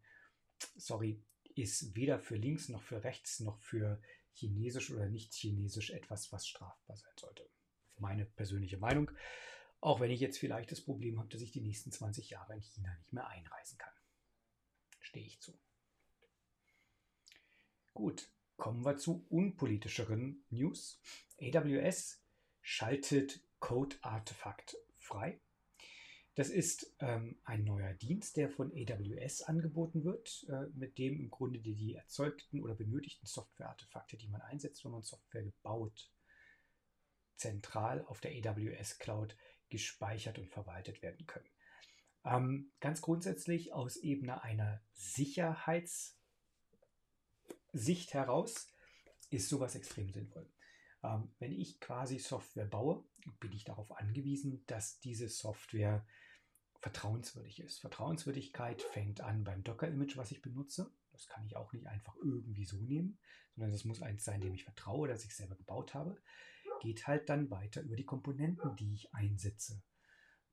[0.75, 1.21] sorry,
[1.55, 4.01] ist weder für links noch für rechts noch für
[4.33, 7.47] chinesisch oder nicht chinesisch etwas, was strafbar sein sollte.
[7.97, 9.11] Meine persönliche Meinung,
[9.79, 12.61] auch wenn ich jetzt vielleicht das Problem habe, dass ich die nächsten 20 Jahre in
[12.61, 13.93] China nicht mehr einreisen kann.
[15.01, 15.59] Stehe ich zu.
[17.93, 20.99] Gut, kommen wir zu unpolitischeren News.
[21.39, 22.23] AWS
[22.61, 25.39] schaltet Code-Artefakt frei.
[26.35, 31.29] Das ist ähm, ein neuer Dienst, der von AWS angeboten wird, äh, mit dem im
[31.29, 36.11] Grunde die, die erzeugten oder benötigten Software-Artefakte, die man einsetzt, wenn man Software gebaut,
[37.37, 39.37] zentral auf der AWS Cloud
[39.69, 41.49] gespeichert und verwaltet werden können.
[42.25, 46.13] Ähm, ganz grundsätzlich aus Ebene einer Sicherheitssicht
[48.13, 48.67] heraus
[49.29, 50.51] ist sowas extrem sinnvoll.
[51.03, 53.03] Ähm, wenn ich quasi Software baue,
[53.39, 56.05] bin ich darauf angewiesen, dass diese Software
[56.79, 57.79] vertrauenswürdig ist.
[57.79, 60.91] Vertrauenswürdigkeit fängt an beim Docker-Image, was ich benutze.
[61.11, 63.19] Das kann ich auch nicht einfach irgendwie so nehmen,
[63.55, 66.17] sondern das muss eins sein, dem ich vertraue, das ich selber gebaut habe.
[66.81, 69.81] Geht halt dann weiter über die Komponenten, die ich einsetze.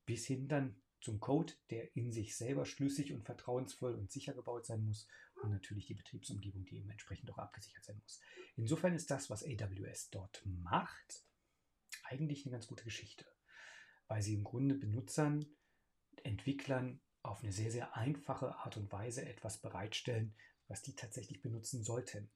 [0.05, 4.67] Bis hin dann zum Code, der in sich selber schlüssig und vertrauensvoll und sicher gebaut
[4.67, 5.09] sein muss
[5.42, 8.20] und natürlich die Betriebsumgebung, die eben entsprechend auch abgesichert sein muss.
[8.57, 11.24] Insofern ist das, was AWS dort macht,
[12.05, 13.26] eigentlich eine ganz gute Geschichte,
[14.09, 15.46] weil sie im Grunde Benutzern,
[16.22, 20.35] Entwicklern auf eine sehr, sehr einfache Art und Weise etwas bereitstellen,
[20.68, 22.31] was die tatsächlich benutzen sollten.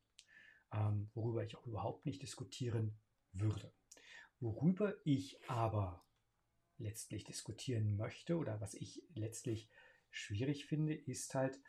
[0.75, 2.99] ähm, worüber ich auch überhaupt nicht diskutieren
[3.33, 3.73] würde.
[4.41, 6.05] Worüber ich aber
[6.79, 9.69] letztlich diskutieren möchte oder was ich letztlich
[10.11, 11.61] schwierig finde, ist halt,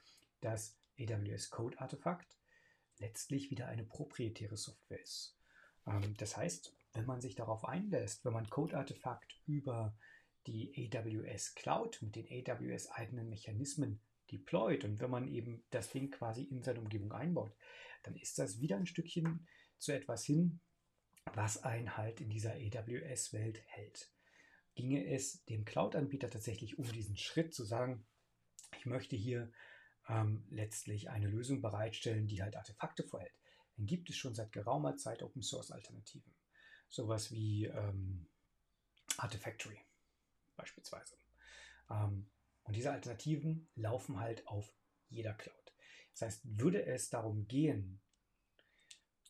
[0.42, 2.38] dass AWS Code Artefakt
[2.98, 5.38] letztlich wieder eine proprietäre Software ist.
[5.86, 9.98] Ähm, das heißt, wenn man sich darauf einlässt, wenn man Code Artefakt über
[10.48, 14.00] die AWS Cloud mit den AWS eigenen Mechanismen
[14.32, 17.56] deployt und wenn man eben das Ding quasi in seine Umgebung einbaut,
[18.04, 20.60] dann ist das wieder ein Stückchen zu etwas hin,
[21.34, 24.12] was einen halt in dieser AWS-Welt hält.
[24.76, 28.06] Ginge es dem Cloud-Anbieter tatsächlich um diesen Schritt zu sagen,
[28.78, 29.52] ich möchte hier
[30.08, 33.40] ähm, letztlich eine Lösung bereitstellen, die halt Artefakte vorhält,
[33.78, 36.34] dann gibt es schon seit geraumer Zeit Open Source Alternativen.
[36.88, 38.28] Sowas wie ähm,
[39.18, 39.80] Artifactory
[40.56, 41.18] beispielsweise.
[41.90, 42.30] Ähm,
[42.64, 44.72] und diese Alternativen laufen halt auf
[45.10, 45.74] jeder Cloud.
[46.12, 48.02] Das heißt, würde es darum gehen,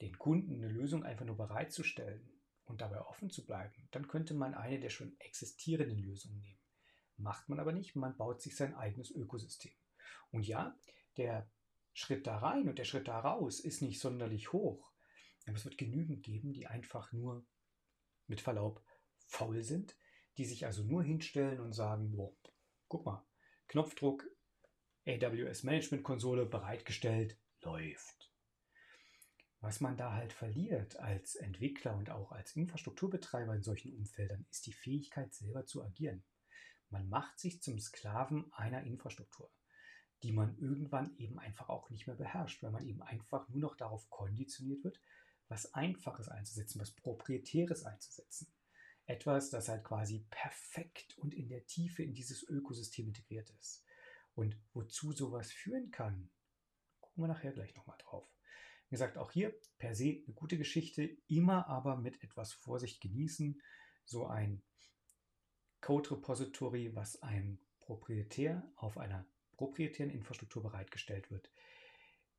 [0.02, 2.30] den Kunden eine Lösung einfach nur bereitzustellen
[2.66, 6.60] und dabei offen zu bleiben, dann könnte man eine der schon existierenden Lösungen nehmen.
[7.18, 9.72] Macht man aber nicht, man baut sich sein eigenes Ökosystem.
[10.32, 10.78] Und ja,
[11.18, 11.50] der
[11.94, 14.92] Schritt da rein und der Schritt da raus ist nicht sonderlich hoch.
[15.48, 17.46] Aber es wird genügend geben, die einfach nur
[18.28, 18.84] mit Verlaub
[19.28, 19.96] faul sind,
[20.38, 22.36] die sich also nur hinstellen und sagen, boah,
[22.88, 23.26] guck mal,
[23.68, 24.26] Knopfdruck,
[25.08, 28.32] AWS Management Konsole bereitgestellt, läuft.
[29.62, 34.68] Was man da halt verliert als Entwickler und auch als Infrastrukturbetreiber in solchen Umfeldern, ist
[34.68, 36.24] die Fähigkeit selber zu agieren.
[36.90, 39.52] Man macht sich zum Sklaven einer Infrastruktur,
[40.24, 43.76] die man irgendwann eben einfach auch nicht mehr beherrscht, weil man eben einfach nur noch
[43.76, 45.00] darauf konditioniert wird,
[45.48, 48.48] was Einfaches einzusetzen, was Proprietäres einzusetzen.
[49.06, 53.84] Etwas, das halt quasi perfekt und in der Tiefe in dieses Ökosystem integriert ist.
[54.34, 56.30] Und wozu sowas führen kann,
[57.00, 58.28] gucken wir nachher gleich nochmal drauf.
[58.90, 63.62] Wie gesagt, auch hier per se eine gute Geschichte, immer aber mit etwas Vorsicht genießen.
[64.06, 64.64] So ein
[65.82, 71.50] Code-Repository, was einem proprietär auf einer proprietären Infrastruktur bereitgestellt wird,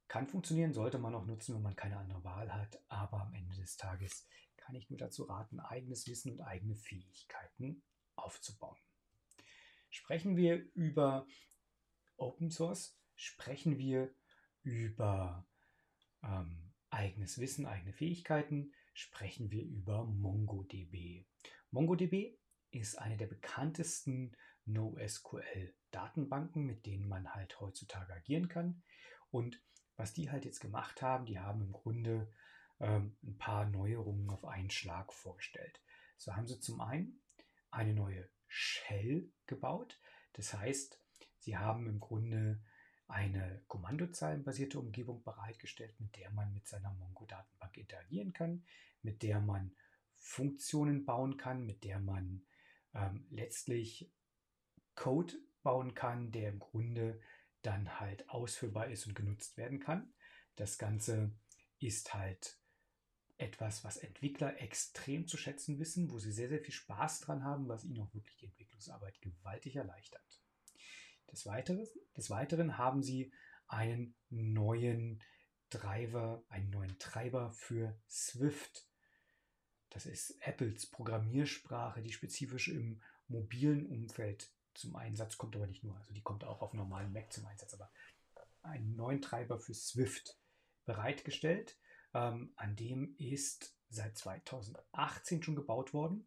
[0.09, 2.81] kann funktionieren, sollte man auch nutzen, wenn man keine andere Wahl hat.
[2.89, 4.27] Aber am Ende des Tages
[4.57, 7.83] kann ich nur dazu raten, eigenes Wissen und eigene Fähigkeiten
[8.15, 8.79] aufzubauen.
[9.91, 11.27] Sprechen wir über
[12.17, 14.15] Open Source, sprechen wir
[14.63, 15.47] über
[16.23, 21.27] ähm, eigenes Wissen, eigene Fähigkeiten, sprechen wir über MongoDB.
[21.71, 22.39] MongoDB
[22.71, 24.37] ist eine der bekanntesten
[25.97, 28.83] NoSQL-Datenbanken, mit denen man halt heutzutage agieren kann.
[29.31, 29.61] Und
[29.97, 32.31] was die halt jetzt gemacht haben, die haben im Grunde
[32.81, 35.81] ähm, ein paar Neuerungen auf einen Schlag vorgestellt.
[36.19, 37.21] So haben sie zum einen
[37.71, 39.99] eine neue Shell gebaut.
[40.35, 41.01] Das heißt,
[41.39, 42.63] sie haben im Grunde
[43.09, 48.65] eine kommandozeilenbasierte Umgebung bereitgestellt, mit der man mit seiner Mongo-Datenbank interagieren kann,
[49.03, 49.75] mit der man
[50.17, 52.45] Funktionen bauen kann, mit der man
[52.95, 54.11] ähm, letztlich
[54.97, 55.35] Code
[55.67, 57.21] bauen kann, der im Grunde
[57.63, 60.15] dann halt ausführbar ist und genutzt werden kann.
[60.55, 61.33] Das Ganze
[61.81, 62.57] ist halt
[63.37, 67.67] etwas, was Entwickler extrem zu schätzen wissen, wo sie sehr, sehr viel Spaß dran haben,
[67.67, 70.41] was ihnen auch wirklich die Entwicklungsarbeit gewaltig erleichtert.
[71.33, 71.85] Des Weiteren,
[72.17, 73.33] des Weiteren haben sie
[73.67, 75.21] einen neuen
[75.71, 78.87] Driver, einen neuen Treiber für Swift.
[79.91, 85.97] Das ist Apples Programmiersprache, die spezifisch im mobilen Umfeld zum Einsatz kommt, aber nicht nur.
[85.97, 87.91] Also die kommt auch auf normalen Mac zum Einsatz, aber
[88.63, 90.39] einen neuen Treiber für Swift
[90.85, 91.79] bereitgestellt
[92.17, 96.27] ähm, an dem ist seit 2018 schon gebaut worden.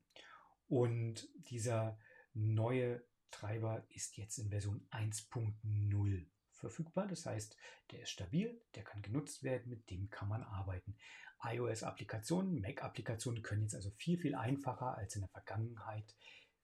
[0.68, 2.00] Und dieser
[2.34, 7.08] neue Treiber ist jetzt in Version 1.0 verfügbar.
[7.08, 7.58] Das heißt,
[7.92, 10.96] der ist stabil, der kann genutzt werden, mit dem kann man arbeiten.
[11.42, 16.16] iOS-Applikationen, Mac-Applikationen können jetzt also viel, viel einfacher als in der Vergangenheit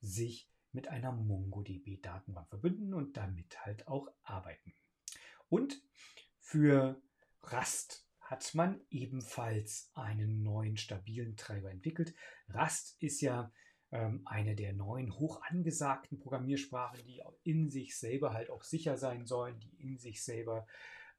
[0.01, 4.73] sich mit einer MongoDB-Datenbank verbünden und damit halt auch arbeiten.
[5.49, 5.81] Und
[6.39, 7.01] für
[7.51, 12.13] Rust hat man ebenfalls einen neuen stabilen Treiber entwickelt.
[12.53, 13.51] Rust ist ja
[13.91, 19.25] ähm, eine der neuen hoch angesagten Programmiersprachen, die in sich selber halt auch sicher sein
[19.25, 20.67] sollen, die in sich selber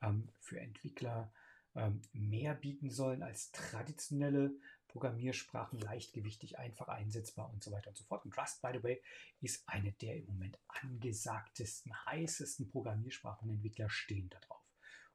[0.03, 1.33] ähm, für Entwickler
[1.77, 4.55] ähm, mehr bieten sollen als traditionelle
[4.89, 8.25] Programmiersprachen, leichtgewichtig, einfach einsetzbar und so weiter und so fort.
[8.25, 9.03] Und Rust, by the way,
[9.41, 13.51] ist eine der im Moment angesagtesten, heißesten Programmiersprachen.
[13.51, 14.63] Entwickler stehen da drauf.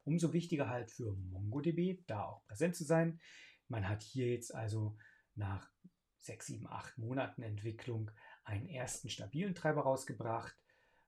[0.03, 3.19] Umso wichtiger halt für MongoDB, da auch präsent zu sein.
[3.67, 4.97] Man hat hier jetzt also
[5.35, 5.71] nach
[6.19, 8.11] sechs, sieben, acht Monaten Entwicklung
[8.43, 10.55] einen ersten stabilen Treiber rausgebracht.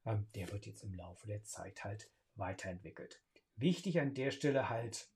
[0.06, 3.21] Ähm, der wird jetzt im Laufe der Zeit halt weiterentwickelt.
[3.56, 5.12] Wichtig an der Stelle halt,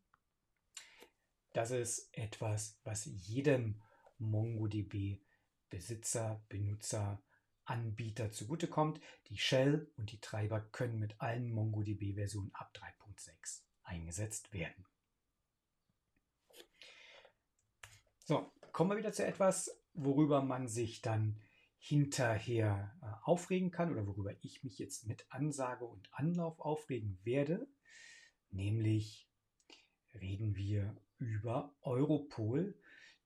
[1.57, 3.81] das ist etwas, was jedem
[4.19, 7.23] MongoDB-Besitzer, Benutzer,
[7.65, 9.01] Anbieter zugutekommt.
[9.29, 14.85] Die Shell und die Treiber können mit allen MongoDB-Versionen ab 3.6 eingesetzt werden.
[18.23, 21.41] So, kommen wir wieder zu etwas, worüber man sich dann
[21.79, 27.67] hinterher äh, aufregen kann oder worüber ich mich jetzt mit Ansage und Anlauf aufregen werde.
[28.51, 29.27] Nämlich
[30.13, 32.75] reden wir über Europol.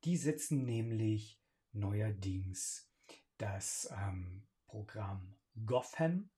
[0.04, 1.40] Die setzen nämlich
[1.74, 2.90] neuerdings
[3.38, 6.30] das ähm, Programm Gotham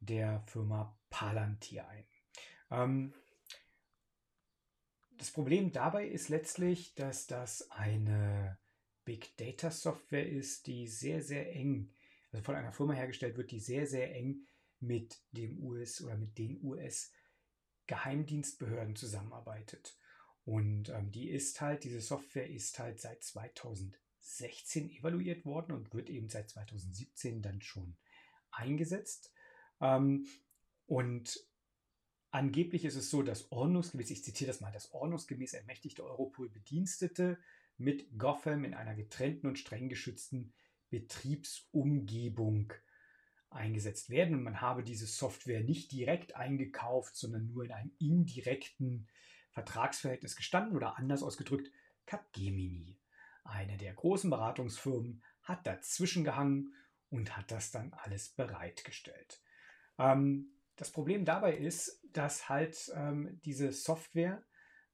[0.00, 2.04] der Firma Palantir ein.
[2.70, 3.14] Ähm,
[5.16, 8.58] das Problem dabei ist letztlich, dass das eine
[9.04, 11.92] Big Data Software ist, die sehr, sehr eng,
[12.32, 14.46] also von einer Firma hergestellt wird, die sehr, sehr eng
[14.80, 17.12] mit dem US oder mit den US
[17.86, 19.96] Geheimdienstbehörden zusammenarbeitet.
[20.44, 26.10] Und ähm, die ist halt, diese Software ist halt seit 2016 evaluiert worden und wird
[26.10, 27.96] eben seit 2017 dann schon
[28.50, 29.32] eingesetzt.
[29.80, 30.26] Ähm,
[30.86, 31.38] und
[32.30, 37.38] angeblich ist es so, dass ordnungsgemäß, ich zitiere das mal, das ordnungsgemäß ermächtigte Europol-Bedienstete
[37.78, 40.52] mit Gotham in einer getrennten und streng geschützten
[40.90, 42.72] Betriebsumgebung
[43.50, 44.34] eingesetzt werden.
[44.34, 49.08] Und man habe diese Software nicht direkt eingekauft, sondern nur in einem indirekten
[49.52, 51.70] Vertragsverhältnis gestanden oder anders ausgedrückt,
[52.06, 52.98] Capgemini,
[53.44, 56.74] eine der großen Beratungsfirmen, hat dazwischen gehangen
[57.10, 59.42] und hat das dann alles bereitgestellt.
[59.98, 64.42] Ähm, das Problem dabei ist, dass halt ähm, diese Software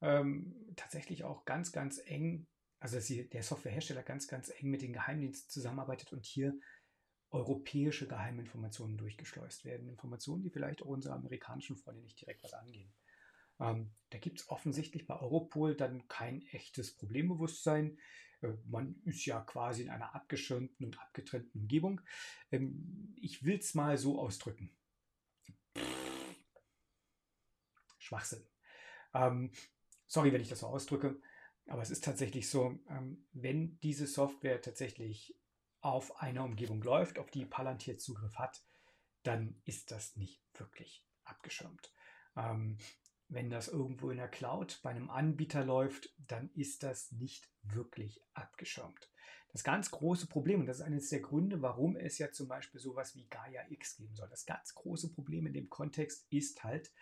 [0.01, 2.47] ähm, tatsächlich auch ganz, ganz eng,
[2.81, 6.59] also dass sie, der Softwarehersteller ganz, ganz eng mit den Geheimdiensten zusammenarbeitet und hier
[7.31, 9.89] europäische Geheiminformationen durchgeschleust werden.
[9.89, 12.93] Informationen, die vielleicht auch unsere amerikanischen Freunde nicht direkt was angehen.
[13.61, 17.99] Ähm, da gibt es offensichtlich bei Europol dann kein echtes Problembewusstsein.
[18.43, 22.01] Äh, man ist ja quasi in einer abgeschirmten und abgetrennten Umgebung.
[22.51, 24.71] Ähm, ich will es mal so ausdrücken.
[27.99, 28.47] Schwachsinn.
[29.13, 29.53] Ähm,
[30.07, 31.21] sorry, wenn ich das so ausdrücke,
[31.67, 35.39] aber es ist tatsächlich so, ähm, wenn diese Software tatsächlich
[35.81, 38.63] auf einer Umgebung läuft, auf die Palantir Zugriff hat,
[39.23, 41.93] dann ist das nicht wirklich abgeschirmt.
[42.37, 42.79] Ähm,
[43.29, 48.23] wenn das irgendwo in der Cloud bei einem Anbieter läuft, dann ist das nicht wirklich
[48.35, 49.11] abgeschirmt.
[49.53, 52.81] Das ganz große Problem, und das ist eines der Gründe, warum es ja zum Beispiel
[52.81, 54.29] sowas wie Gaia X geben soll.
[54.29, 56.93] Das ganz große Problem in dem Kontext ist halt,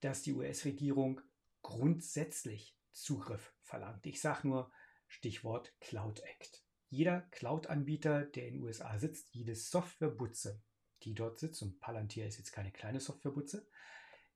[0.00, 1.20] dass die US-Regierung
[1.62, 4.04] grundsätzlich Zugriff verlangt.
[4.06, 4.72] Ich sage nur
[5.06, 6.64] Stichwort Cloud Act.
[6.90, 10.62] Jeder Cloud-Anbieter, der in den USA sitzt, jede Softwarebutze,
[11.02, 13.66] die dort sitzt, und Palantir ist jetzt keine kleine Softwarebutze,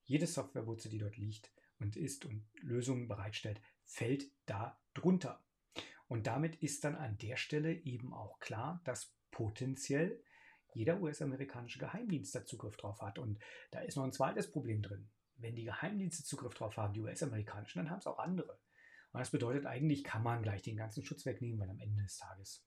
[0.08, 5.44] jede Softwarebutze, die dort liegt und ist und Lösungen bereitstellt, fällt da drunter.
[6.08, 10.22] Und damit ist dann an der Stelle eben auch klar, dass potenziell
[10.72, 13.18] jeder US-amerikanische Geheimdienst da Zugriff drauf hat.
[13.18, 13.38] Und
[13.70, 15.10] da ist noch ein zweites Problem drin.
[15.36, 18.58] Wenn die Geheimdienste Zugriff drauf haben, die US-amerikanischen, dann haben es auch andere.
[19.12, 22.16] Und das bedeutet, eigentlich kann man gleich den ganzen Schutz wegnehmen, weil am Ende des
[22.16, 22.66] Tages,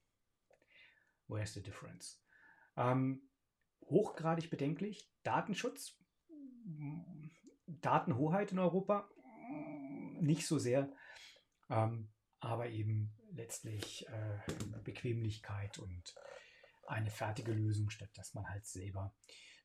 [1.28, 2.24] where's the difference?
[2.78, 3.30] Ähm,
[3.82, 5.98] hochgradig bedenklich, Datenschutz,
[7.80, 9.10] Datenhoheit in Europa,
[10.20, 10.92] nicht so sehr,
[11.70, 14.40] ähm, aber eben letztlich äh,
[14.84, 16.16] Bequemlichkeit und
[16.88, 19.14] eine fertige Lösung, statt dass man halt selber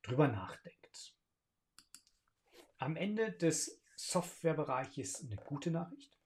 [0.03, 1.15] drüber nachdenkt.
[2.79, 6.17] Am Ende des Softwarebereiches eine gute Nachricht.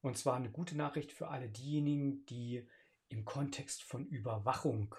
[0.00, 2.68] Und zwar eine gute Nachricht für alle diejenigen, die
[3.08, 4.94] im Kontext von Überwachung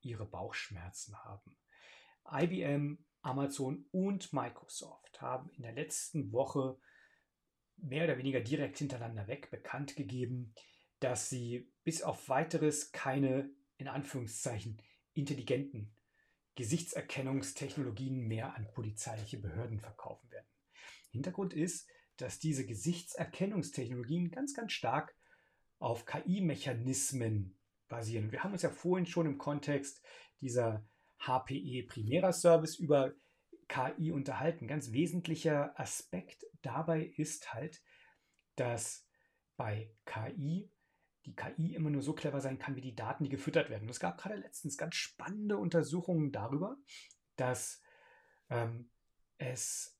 [0.00, 1.58] ihre Bauchschmerzen haben.
[2.30, 6.78] IBM, Amazon und Microsoft haben in der letzten Woche
[7.76, 10.54] mehr oder weniger direkt hintereinander weg bekannt gegeben,
[11.00, 14.80] dass sie bis auf weiteres keine in Anführungszeichen
[15.14, 15.94] intelligenten
[16.54, 20.46] Gesichtserkennungstechnologien mehr an polizeiliche Behörden verkaufen werden.
[21.10, 25.14] Hintergrund ist, dass diese Gesichtserkennungstechnologien ganz, ganz stark
[25.78, 27.56] auf KI-Mechanismen
[27.88, 28.30] basieren.
[28.30, 30.02] Wir haben uns ja vorhin schon im Kontext
[30.40, 30.84] dieser
[31.20, 33.12] HPE Primera Service über
[33.68, 34.66] KI unterhalten.
[34.66, 37.82] Ganz wesentlicher Aspekt dabei ist halt,
[38.56, 39.06] dass
[39.56, 40.70] bei KI
[41.26, 43.84] die KI immer nur so clever sein kann, wie die Daten, die gefüttert werden.
[43.84, 46.76] Und es gab gerade letztens ganz spannende Untersuchungen darüber,
[47.36, 47.82] dass
[48.48, 48.90] ähm,
[49.38, 49.98] es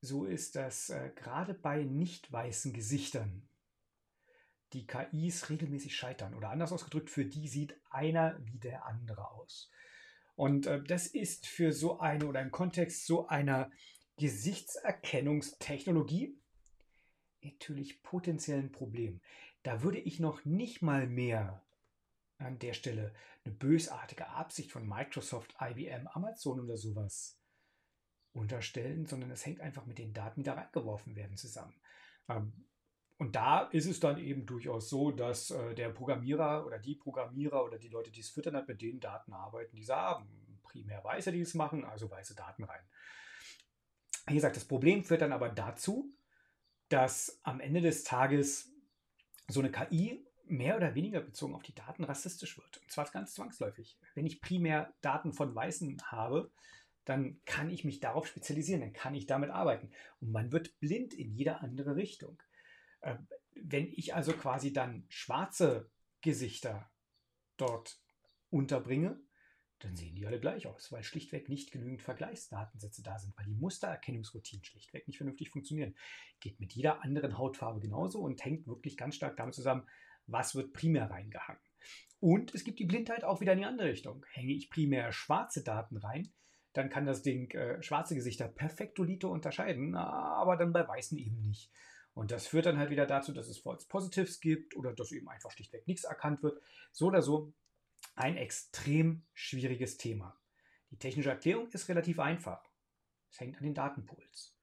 [0.00, 3.48] so ist, dass äh, gerade bei nicht weißen Gesichtern
[4.72, 6.34] die KIs regelmäßig scheitern.
[6.34, 9.70] Oder anders ausgedrückt, für die sieht einer wie der andere aus.
[10.40, 13.70] Und äh, das ist für so eine oder im Kontext so einer
[14.16, 16.34] Gesichtserkennungstechnologie
[17.42, 19.20] natürlich potenziell ein Problem.
[19.64, 21.62] Da würde ich noch nicht mal mehr
[22.38, 23.12] an der Stelle
[23.44, 27.38] eine bösartige Absicht von Microsoft, IBM, Amazon oder sowas
[28.32, 31.78] unterstellen, sondern es hängt einfach mit den Daten, die da reingeworfen werden, zusammen.
[32.30, 32.64] Ähm,
[33.20, 37.62] und da ist es dann eben durchaus so, dass äh, der Programmierer oder die Programmierer
[37.62, 40.26] oder die Leute, die es füttern, hat, mit den Daten arbeiten, die sie haben.
[40.62, 42.80] Primär Weiße, die es machen, also weiße Daten rein.
[44.26, 46.10] Wie gesagt, das Problem führt dann aber dazu,
[46.88, 48.72] dass am Ende des Tages
[49.48, 52.78] so eine KI mehr oder weniger bezogen auf die Daten rassistisch wird.
[52.78, 53.98] Und zwar ganz zwangsläufig.
[54.14, 56.50] Wenn ich primär Daten von Weißen habe,
[57.04, 59.90] dann kann ich mich darauf spezialisieren, dann kann ich damit arbeiten.
[60.20, 62.42] Und man wird blind in jede andere Richtung.
[63.02, 65.90] Ähm, wenn ich also quasi dann schwarze
[66.20, 66.90] Gesichter
[67.56, 68.00] dort
[68.50, 69.20] unterbringe,
[69.80, 73.54] dann sehen die alle gleich aus, weil schlichtweg nicht genügend Vergleichsdatensätze da sind, weil die
[73.54, 75.94] Mustererkennungsroutinen schlichtweg nicht vernünftig funktionieren.
[76.40, 79.88] Geht mit jeder anderen Hautfarbe genauso und hängt wirklich ganz stark damit zusammen,
[80.26, 81.62] was wird primär reingehangen.
[82.20, 84.26] Und es gibt die Blindheit auch wieder in die andere Richtung.
[84.32, 86.30] Hänge ich primär schwarze Daten rein,
[86.74, 91.70] dann kann das Ding äh, schwarze Gesichter perfektolito unterscheiden, aber dann bei weißen eben nicht.
[92.14, 95.28] Und das führt dann halt wieder dazu, dass es False Positives gibt oder dass eben
[95.28, 96.60] einfach schlichtweg nichts erkannt wird.
[96.92, 97.52] So oder so
[98.14, 100.38] ein extrem schwieriges Thema.
[100.90, 102.62] Die technische Erklärung ist relativ einfach.
[103.30, 104.56] Es hängt an den Datenpools.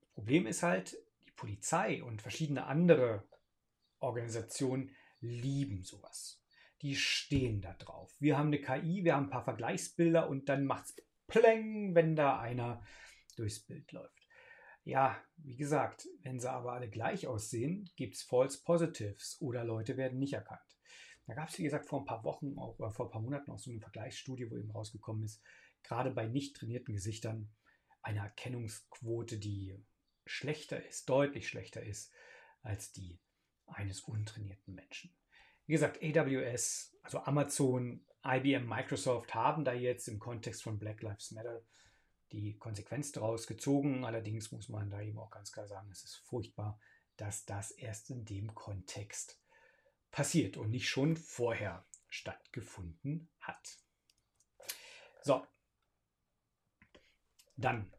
[0.00, 0.96] Das Problem ist halt,
[1.26, 3.28] die Polizei und verschiedene andere
[3.98, 6.42] Organisationen lieben sowas.
[6.82, 8.14] Die stehen da drauf.
[8.20, 10.96] Wir haben eine KI, wir haben ein paar Vergleichsbilder und dann macht es
[11.26, 12.84] Pläng, wenn da einer
[13.36, 14.23] durchs Bild läuft.
[14.84, 19.96] Ja, wie gesagt, wenn sie aber alle gleich aussehen, gibt es False Positives oder Leute
[19.96, 20.60] werden nicht erkannt.
[21.26, 23.50] Da gab es, wie gesagt, vor ein paar Wochen, auch, oder vor ein paar Monaten
[23.50, 25.42] auch so eine Vergleichsstudie, wo eben rausgekommen ist,
[25.82, 27.50] gerade bei nicht trainierten Gesichtern
[28.02, 29.82] eine Erkennungsquote, die
[30.26, 32.12] schlechter ist, deutlich schlechter ist
[32.60, 33.18] als die
[33.66, 35.16] eines untrainierten Menschen.
[35.66, 41.30] Wie gesagt, AWS, also Amazon, IBM, Microsoft haben da jetzt im Kontext von Black Lives
[41.30, 41.62] Matter
[42.40, 44.04] die Konsequenz daraus gezogen.
[44.04, 46.78] Allerdings muss man da eben auch ganz klar sagen, es ist furchtbar,
[47.16, 49.40] dass das erst in dem Kontext
[50.10, 53.78] passiert und nicht schon vorher stattgefunden hat.
[55.22, 55.46] So,
[57.56, 57.92] dann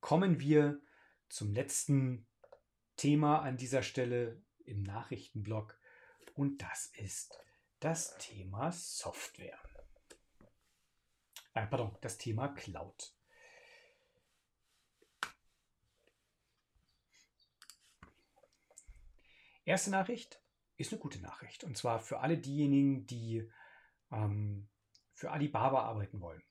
[0.00, 0.80] kommen wir
[1.28, 2.26] zum letzten
[2.96, 5.78] Thema an dieser Stelle im Nachrichtenblock
[6.34, 7.38] und das ist
[7.80, 9.58] das Thema Software.
[11.54, 13.14] Äh, pardon, das Thema Cloud.
[19.70, 20.42] Erste Nachricht
[20.78, 21.62] ist eine gute Nachricht.
[21.62, 23.48] Und zwar für alle diejenigen, die
[24.10, 24.68] ähm,
[25.12, 26.42] für Alibaba arbeiten wollen.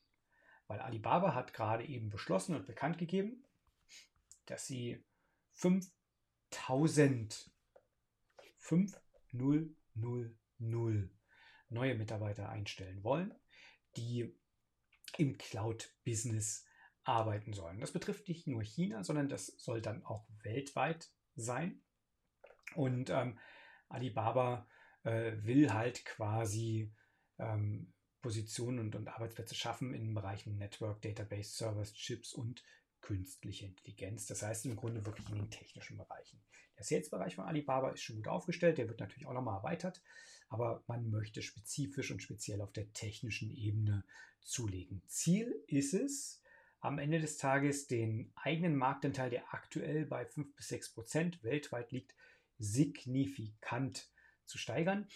[0.68, 3.44] Weil Alibaba hat gerade eben beschlossen und bekannt gegeben,
[4.46, 5.04] dass sie
[5.52, 7.52] 5000
[8.60, 9.76] 5000
[11.68, 13.36] neue Mitarbeiter einstellen wollen,
[13.98, 14.34] die
[15.18, 16.66] im Cloud-Business
[17.04, 17.82] arbeiten sollen.
[17.82, 21.82] Das betrifft nicht nur China, sondern das soll dann auch weltweit sein.
[22.76, 23.38] Und ähm,
[23.88, 24.68] Alibaba
[25.04, 26.92] äh, will halt quasi
[27.38, 32.64] ähm, Positionen und, und, Arbeitsplätze schaffen in Bereichen Network, Database, Servers, Chips und
[33.02, 34.26] künstliche Intelligenz.
[34.26, 36.42] Das heißt im Grunde wirklich in den technischen Bereichen.
[36.78, 40.02] Der Sales-Bereich von Alibaba ist schon gut aufgestellt, der wird natürlich auch nochmal erweitert,
[40.48, 44.06] aber man möchte spezifisch und speziell auf der technischen Ebene
[44.42, 45.02] zulegen.
[45.08, 46.42] Ziel ist es,
[46.82, 51.92] am Ende des Tages den eigenen Marktanteil, der aktuell bei 5 bis 6 Prozent weltweit
[51.92, 52.16] liegt,
[52.60, 54.10] signifikant
[54.46, 55.08] zu steigern.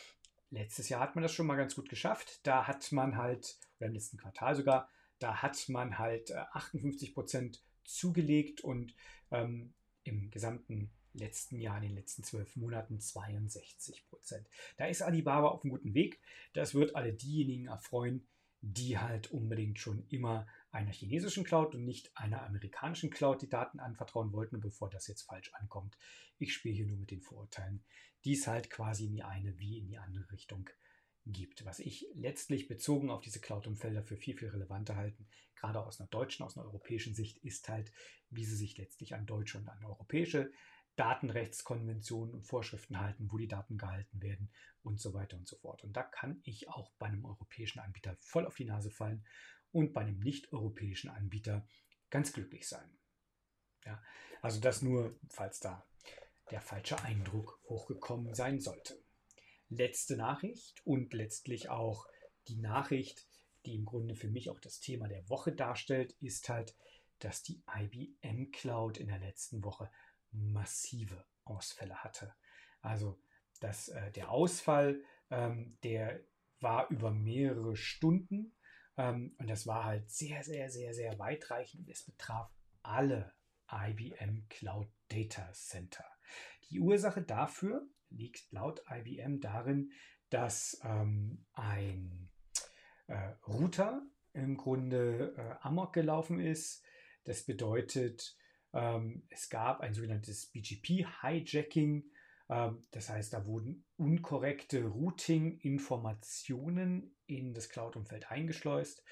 [0.50, 2.40] Letztes Jahr hat man das schon mal ganz gut geschafft.
[2.44, 4.90] Da hat man halt, oder im letzten Quartal sogar,
[5.20, 8.96] da hat man halt 58 äh, Prozent zugelegt und
[9.32, 9.74] ähm,
[10.04, 14.48] im gesamten letzten Jahr, in den letzten zwölf Monaten 62 Prozent.
[14.78, 16.20] Da ist Alibaba auf einem guten Weg.
[16.54, 18.28] Das wird alle diejenigen erfreuen,
[18.62, 23.80] die halt unbedingt schon immer einer chinesischen Cloud und nicht einer amerikanischen Cloud die Daten
[23.80, 24.60] anvertrauen wollten.
[24.60, 25.98] Bevor das jetzt falsch ankommt,
[26.40, 27.84] ich spiele hier nur mit den Vorurteilen,
[28.26, 30.70] die es halt quasi in die eine wie in die andere Richtung
[31.26, 31.64] gibt.
[31.64, 36.10] Was ich letztlich bezogen auf diese Cloud-Umfelder für viel, viel relevanter halten, gerade aus einer
[36.10, 37.92] deutschen, aus einer europäischen Sicht, ist halt,
[38.30, 40.52] wie sie sich letztlich an deutsche und an europäische
[40.96, 44.52] Datenrechtskonventionen und Vorschriften halten, wo die Daten gehalten werden
[44.82, 45.84] und so weiter und so fort.
[45.84, 49.24] Und da kann ich auch bei einem europäischen Anbieter voll auf die Nase fallen
[49.74, 51.68] und bei einem nicht-europäischen Anbieter
[52.10, 52.98] ganz glücklich sein.
[53.86, 54.02] Ja,
[54.42, 55.86] also das nur, falls da
[56.52, 59.02] der falsche Eindruck hochgekommen sein sollte.
[59.70, 62.08] Letzte Nachricht und letztlich auch
[62.48, 63.28] die Nachricht,
[63.66, 66.76] die im Grunde für mich auch das Thema der Woche darstellt, ist halt,
[67.20, 69.90] dass die IBM Cloud in der letzten Woche
[70.32, 72.36] massive Ausfälle hatte.
[72.82, 73.20] Also
[73.60, 76.20] dass äh, der Ausfall, ähm, der
[76.60, 78.54] war über mehrere Stunden
[78.96, 82.52] und das war halt sehr, sehr, sehr, sehr weitreichend und es betraf
[82.84, 83.34] alle
[83.72, 86.06] IBM Cloud Data Center.
[86.70, 89.92] Die Ursache dafür liegt laut IBM darin,
[90.30, 92.30] dass ähm, ein
[93.08, 94.02] äh, Router
[94.34, 96.84] im Grunde äh, amok gelaufen ist.
[97.24, 98.36] Das bedeutet,
[98.74, 102.04] ähm, es gab ein sogenanntes BGP-Hijacking.
[102.54, 109.04] Ähm, das heißt, da wurden unkorrekte Routing-Informationen in das Cloud-Umfeld eingeschleust.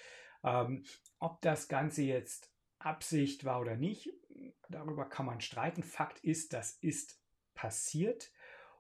[0.43, 0.83] Ähm,
[1.19, 4.13] ob das Ganze jetzt Absicht war oder nicht,
[4.69, 5.81] darüber kann man streiten.
[5.83, 7.19] Fakt ist, das ist
[7.53, 8.31] passiert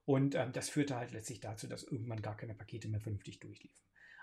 [0.05, 3.81] und ähm, das führte halt letztlich dazu, dass irgendwann gar keine Pakete mehr vernünftig durchliefen.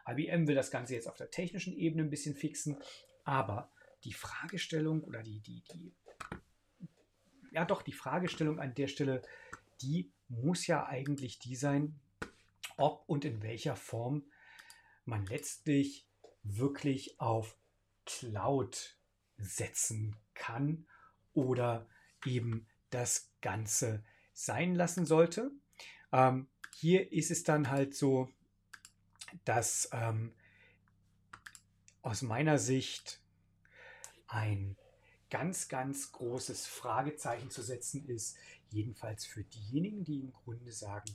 [0.09, 2.78] IBM will das Ganze jetzt auf der technischen Ebene ein bisschen fixen,
[3.24, 3.70] aber
[4.05, 5.93] die Fragestellung oder die, die, die,
[7.51, 9.22] ja doch, die Fragestellung an der Stelle,
[9.82, 11.99] die muss ja eigentlich die sein,
[12.76, 14.24] ob und in welcher Form
[15.05, 16.07] man letztlich
[16.43, 17.57] wirklich auf
[18.05, 18.97] Cloud
[19.37, 20.87] setzen kann
[21.35, 21.87] oder
[22.24, 25.51] eben das Ganze sein lassen sollte.
[26.12, 28.29] Ähm, hier ist es dann halt so,
[29.45, 30.35] dass ähm,
[32.03, 33.20] aus meiner Sicht
[34.26, 34.76] ein
[35.31, 38.37] ganz, ganz großes Fragezeichen zu setzen ist,
[38.70, 41.14] jedenfalls für diejenigen, die im Grunde sagen,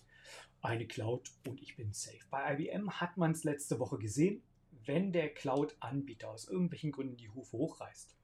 [0.62, 2.20] eine Cloud und ich bin safe.
[2.30, 4.42] Bei IBM hat man es letzte Woche gesehen,
[4.86, 8.16] wenn der Cloud-Anbieter aus irgendwelchen Gründen die Hufe hochreißt.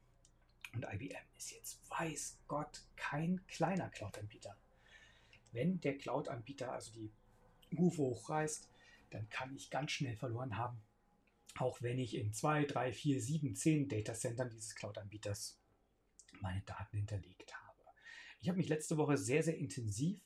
[0.73, 4.55] Und IBM ist jetzt, weiß Gott, kein kleiner Cloud-Anbieter.
[5.51, 7.11] Wenn der Cloud-Anbieter also die
[7.77, 8.69] Hufe hochreißt,
[9.09, 10.81] dann kann ich ganz schnell verloren haben.
[11.57, 15.59] Auch wenn ich in 2, 3, 4, 7, 10 Datacentern dieses Cloud-Anbieters
[16.39, 17.68] meine Daten hinterlegt habe.
[18.41, 20.21] Ich habe mich letzte Woche sehr, sehr intensiv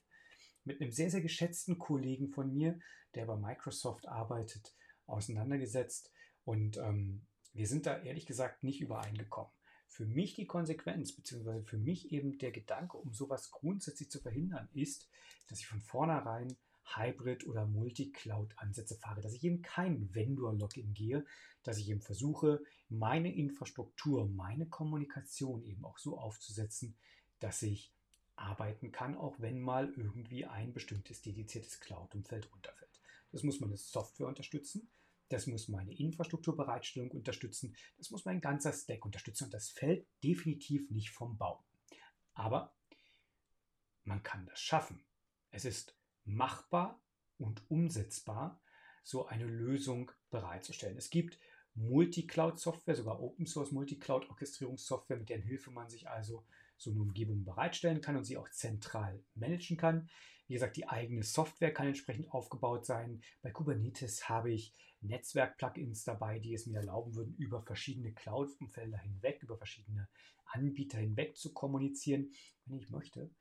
[0.64, 2.80] mit einem sehr, sehr geschätzten Kollegen von mir,
[3.16, 4.76] der bei Microsoft arbeitet,
[5.07, 6.11] auseinandergesetzt.
[6.45, 9.51] Und ähm, wir sind da ehrlich gesagt nicht übereingekommen.
[9.88, 14.70] Für mich die Konsequenz, beziehungsweise für mich eben der Gedanke, um sowas grundsätzlich zu verhindern,
[14.74, 15.09] ist,
[15.47, 16.55] dass ich von vornherein
[16.95, 21.26] Hybrid- oder Multi-Cloud-Ansätze fahre, dass ich eben kein Vendor-Login gehe,
[21.64, 26.95] dass ich eben versuche, meine Infrastruktur, meine Kommunikation eben auch so aufzusetzen,
[27.39, 27.93] dass ich
[28.43, 33.01] arbeiten kann, auch wenn mal irgendwie ein bestimmtes dediziertes Cloud-Umfeld runterfällt.
[33.31, 34.89] Das muss meine Software unterstützen,
[35.29, 40.89] das muss meine Infrastrukturbereitstellung unterstützen, das muss mein ganzer Stack unterstützen und das fällt definitiv
[40.91, 41.63] nicht vom Baum.
[42.33, 42.75] Aber
[44.03, 45.03] man kann das schaffen.
[45.49, 47.01] Es ist machbar
[47.37, 48.61] und umsetzbar,
[49.03, 50.97] so eine Lösung bereitzustellen.
[50.97, 51.39] Es gibt
[51.75, 56.45] Multi-Cloud-Software, sogar Open-Source Multi-Cloud-Orchestrierungssoftware, mit deren Hilfe man sich also
[56.84, 60.09] so eine Umgebung bereitstellen kann und sie auch zentral managen kann.
[60.47, 63.21] Wie gesagt, die eigene Software kann entsprechend aufgebaut sein.
[63.41, 69.41] Bei Kubernetes habe ich Netzwerk-Plugins dabei, die es mir erlauben würden, über verschiedene Cloud-Umfelder hinweg,
[69.41, 70.07] über verschiedene
[70.45, 72.31] Anbieter hinweg zu kommunizieren,
[72.65, 73.31] wenn ich möchte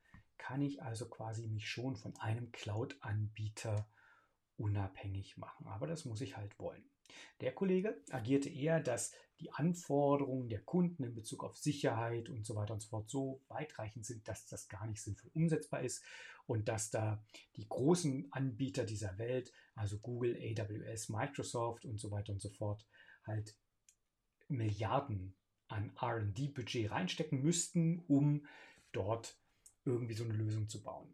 [0.42, 3.88] kann ich also quasi mich schon von einem Cloud-Anbieter
[4.56, 5.68] unabhängig machen.
[5.68, 6.84] Aber das muss ich halt wollen.
[7.40, 12.54] Der Kollege agierte eher, dass die Anforderungen der Kunden in Bezug auf Sicherheit und so
[12.54, 16.04] weiter und so fort so weitreichend sind, dass das gar nicht sinnvoll umsetzbar ist
[16.46, 17.22] und dass da
[17.56, 22.86] die großen Anbieter dieser Welt, also Google, AWS, Microsoft und so weiter und so fort,
[23.26, 23.56] halt
[24.48, 25.34] Milliarden
[25.68, 28.46] an RD-Budget reinstecken müssten, um
[28.92, 29.36] dort
[29.84, 31.12] irgendwie so eine Lösung zu bauen.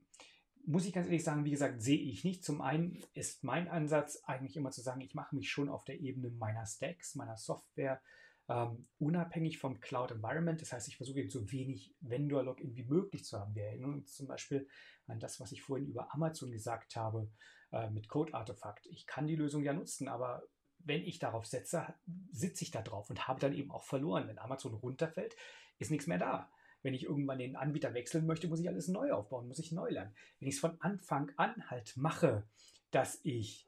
[0.67, 2.45] Muss ich ganz ehrlich sagen, wie gesagt, sehe ich nicht.
[2.45, 6.01] Zum einen ist mein Ansatz eigentlich immer zu sagen, ich mache mich schon auf der
[6.01, 8.03] Ebene meiner Stacks, meiner Software,
[8.49, 10.61] ähm, unabhängig vom Cloud Environment.
[10.61, 13.55] Das heißt, ich versuche eben so wenig Vendor-Login wie möglich zu haben.
[13.55, 14.69] Wir erinnern uns zum Beispiel
[15.07, 17.31] an das, was ich vorhin über Amazon gesagt habe
[17.73, 18.87] äh, mit Code Artefakt.
[18.87, 20.43] Ich kann die Lösung ja nutzen, aber
[20.79, 21.95] wenn ich darauf setze,
[22.31, 24.29] sitze ich da drauf und habe dann eben auch verloren.
[24.29, 25.37] Wenn Amazon runterfällt,
[25.79, 26.51] ist nichts mehr da.
[26.83, 29.91] Wenn ich irgendwann den Anbieter wechseln möchte, muss ich alles neu aufbauen, muss ich neu
[29.91, 30.14] lernen.
[30.39, 32.49] Wenn ich es von Anfang an halt mache,
[32.91, 33.66] dass ich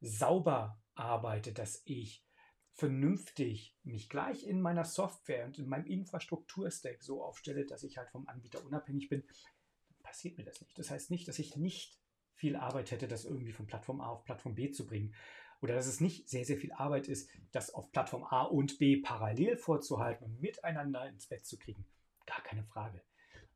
[0.00, 2.24] sauber arbeite, dass ich
[2.74, 8.10] vernünftig mich gleich in meiner Software und in meinem Infrastrukturstack so aufstelle, dass ich halt
[8.10, 9.24] vom Anbieter unabhängig bin,
[9.88, 10.78] dann passiert mir das nicht.
[10.78, 11.98] Das heißt nicht, dass ich nicht
[12.34, 15.14] viel Arbeit hätte, das irgendwie von Plattform A auf Plattform B zu bringen.
[15.60, 18.96] Oder dass es nicht sehr, sehr viel Arbeit ist, das auf Plattform A und B
[18.96, 21.86] parallel vorzuhalten und miteinander ins Bett zu kriegen.
[22.32, 23.02] Gar keine Frage.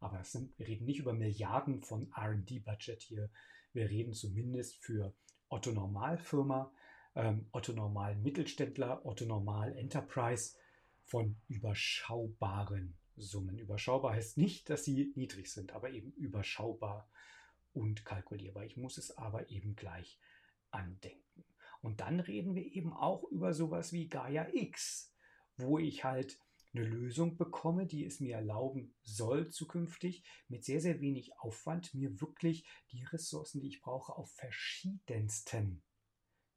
[0.01, 3.31] Aber sind, wir reden nicht über Milliarden von RD-Budget hier.
[3.72, 5.14] Wir reden zumindest für
[5.49, 6.70] Otto Normalfirma,
[7.14, 10.57] ähm, Otto Normal Mittelständler, Otto Normal Enterprise
[11.05, 13.59] von überschaubaren Summen.
[13.59, 17.09] Überschaubar heißt nicht, dass sie niedrig sind, aber eben überschaubar
[17.72, 18.64] und kalkulierbar.
[18.64, 20.18] Ich muss es aber eben gleich
[20.70, 21.45] andenken.
[21.81, 25.14] Und dann reden wir eben auch über sowas wie Gaia X,
[25.57, 26.39] wo ich halt
[26.77, 32.20] eine Lösung bekomme, die es mir erlauben soll, zukünftig mit sehr, sehr wenig Aufwand mir
[32.20, 35.83] wirklich die Ressourcen, die ich brauche, auf verschiedensten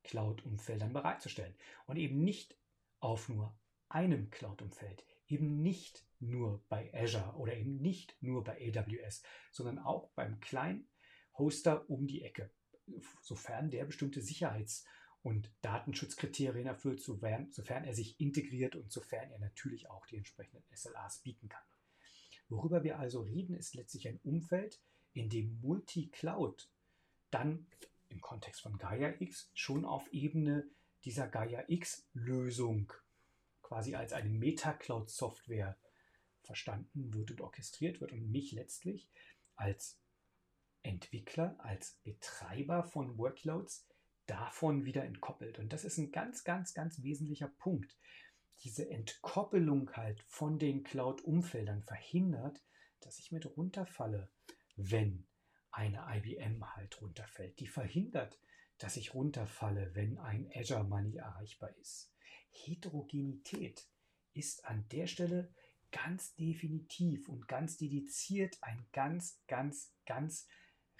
[0.03, 1.55] Cloud-Umfeldern bereitzustellen.
[1.85, 2.57] Und eben nicht
[2.99, 3.57] auf nur
[3.87, 10.11] einem Cloud-Umfeld, eben nicht nur bei Azure oder eben nicht nur bei AWS, sondern auch
[10.11, 10.89] beim kleinen
[11.37, 12.51] Hoster um die Ecke,
[13.21, 14.85] sofern der bestimmte Sicherheits-
[15.21, 20.63] und Datenschutzkriterien erfüllt, sofern, sofern er sich integriert und sofern er natürlich auch die entsprechenden
[20.73, 21.63] SLAs bieten kann.
[22.47, 24.79] Worüber wir also reden, ist letztlich ein Umfeld,
[25.13, 26.69] in dem Multi-Cloud
[27.31, 27.67] dann
[28.09, 30.67] im Kontext von Gaia X schon auf Ebene
[31.03, 32.91] dieser Gaia X-Lösung
[33.61, 35.77] quasi als eine Meta-Cloud-Software
[36.41, 39.07] verstanden wird und orchestriert wird und mich letztlich
[39.55, 39.99] als
[40.81, 43.85] Entwickler, als Betreiber von Workloads
[44.29, 45.59] davon wieder entkoppelt.
[45.59, 47.97] Und das ist ein ganz, ganz, ganz wesentlicher Punkt.
[48.63, 52.63] Diese Entkoppelung halt von den Cloud-Umfeldern verhindert,
[52.99, 54.29] dass ich mit runterfalle,
[54.75, 55.27] wenn
[55.71, 57.59] eine IBM halt runterfällt.
[57.59, 58.39] Die verhindert,
[58.77, 62.11] dass ich runterfalle, wenn ein Azure Money erreichbar ist.
[62.49, 63.87] Heterogenität
[64.33, 65.53] ist an der Stelle
[65.91, 70.47] ganz definitiv und ganz dediziert ein ganz, ganz, ganz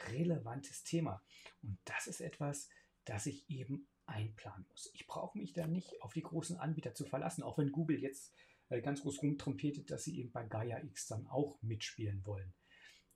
[0.08, 1.24] relevantes Thema.
[1.62, 2.70] Und das ist etwas,
[3.10, 4.92] das ich eben einplanen muss.
[4.94, 8.34] Ich brauche mich da nicht auf die großen Anbieter zu verlassen, auch wenn Google jetzt
[8.70, 12.54] äh, ganz groß rumtrompetet, dass sie eben bei Gaia X dann auch mitspielen wollen.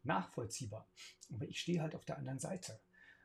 [0.03, 0.89] nachvollziehbar.
[1.33, 2.81] Aber ich stehe halt auf der anderen Seite.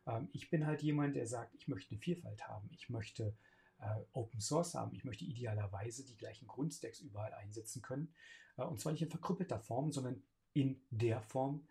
[0.05, 2.69] Ähm, ich bin halt jemand, der sagt, ich möchte eine Vielfalt haben.
[2.71, 3.35] Ich möchte
[3.79, 4.93] äh, Open Source haben.
[4.93, 8.13] Ich möchte idealerweise die gleichen Grundstacks überall einsetzen können.
[8.57, 10.23] Äh, und zwar nicht in verkrüppelter Form, sondern
[10.53, 11.67] in der Form,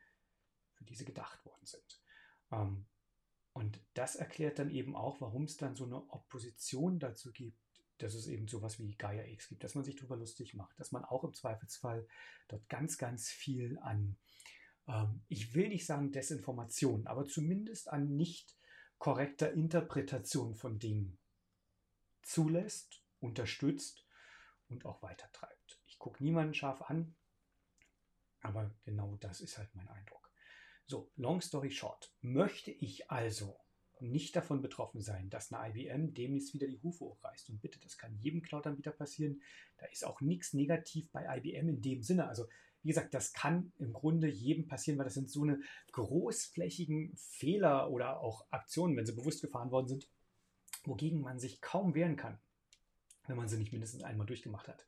[0.75, 2.03] für die sie gedacht worden sind.
[2.53, 2.87] Ähm,
[3.53, 7.59] und das erklärt dann eben auch, warum es dann so eine Opposition dazu gibt,
[7.99, 10.93] dass es eben sowas wie Gaia X gibt, dass man sich darüber lustig macht, dass
[10.93, 12.07] man auch im Zweifelsfall
[12.49, 14.19] dort ganz, ganz viel an,
[14.87, 18.57] ähm, ich will nicht sagen Desinformation, aber zumindest an nicht
[18.99, 21.19] korrekter Interpretation von Dingen
[22.27, 24.07] zulässt, unterstützt
[24.69, 25.81] und auch weitertreibt.
[25.87, 27.15] Ich gucke niemanden scharf an,
[28.41, 30.31] aber genau das ist halt mein Eindruck.
[30.87, 32.15] So, long story short.
[32.21, 33.59] Möchte ich also
[34.01, 37.49] nicht davon betroffen sein, dass eine IBM demnächst wieder die Hufe hochreißt.
[37.49, 39.41] Und bitte, das kann jedem Cloud-Anbieter passieren.
[39.79, 42.29] Da ist auch nichts negativ bei IBM in dem Sinne.
[42.29, 42.47] Also,
[42.83, 45.61] wie gesagt, das kann im Grunde jedem passieren, weil das sind so eine
[45.93, 50.09] großflächigen Fehler oder auch Aktionen, wenn sie bewusst gefahren worden sind,
[50.87, 52.39] wogegen man sich kaum wehren kann,
[53.27, 54.87] wenn man sie nicht mindestens einmal durchgemacht hat.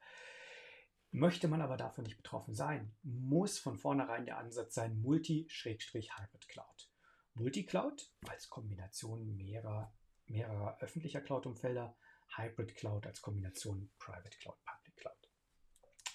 [1.10, 6.90] Möchte man aber davon nicht betroffen sein, muss von vornherein der Ansatz sein Multi-Hybrid Cloud.
[7.34, 9.94] Multi-Cloud als Kombination mehrerer,
[10.26, 11.96] mehrerer öffentlicher Cloud-Umfelder,
[12.36, 15.30] Hybrid Cloud als Kombination Private Cloud, Public Cloud.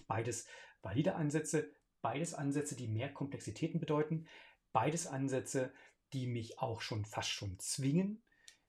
[0.07, 0.47] Beides
[0.81, 4.27] valide Ansätze, beides Ansätze, die mehr Komplexitäten bedeuten,
[4.73, 5.73] beides Ansätze,
[6.11, 8.23] die mich auch schon fast schon zwingen,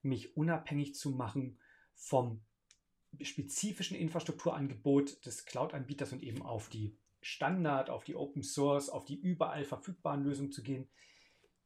[0.05, 1.59] mich unabhängig zu machen
[1.95, 2.43] vom
[3.21, 9.19] spezifischen Infrastrukturangebot des Cloud-Anbieters und eben auf die Standard, auf die Open Source, auf die
[9.19, 10.89] überall verfügbaren Lösungen zu gehen.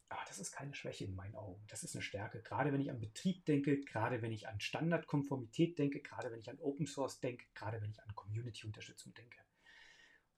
[0.08, 1.62] Aber das ist keine Schwäche in meinen Augen.
[1.68, 2.40] Das ist eine Stärke.
[2.42, 6.48] Gerade wenn ich an Betrieb denke, gerade wenn ich an Standardkonformität denke, gerade wenn ich
[6.48, 9.38] an Open Source denke, gerade wenn ich an Community-Unterstützung denke.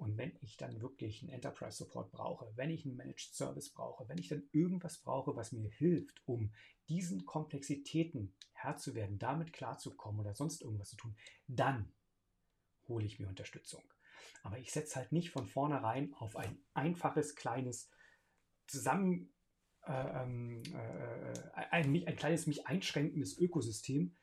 [0.01, 4.09] Und wenn ich dann wirklich einen Enterprise Support brauche, wenn ich einen Managed Service brauche,
[4.09, 6.55] wenn ich dann irgendwas brauche, was mir hilft, um
[6.89, 11.15] diesen Komplexitäten Herr zu werden, damit klarzukommen oder sonst irgendwas zu tun,
[11.49, 11.93] dann
[12.89, 13.83] hole ich mir Unterstützung.
[14.43, 17.91] Aber ich setze halt nicht von vornherein auf ein einfaches, kleines,
[18.67, 19.35] zusammen,
[19.83, 24.17] äh, ähm, äh, ein, ein kleines, mich einschränkendes Ökosystem,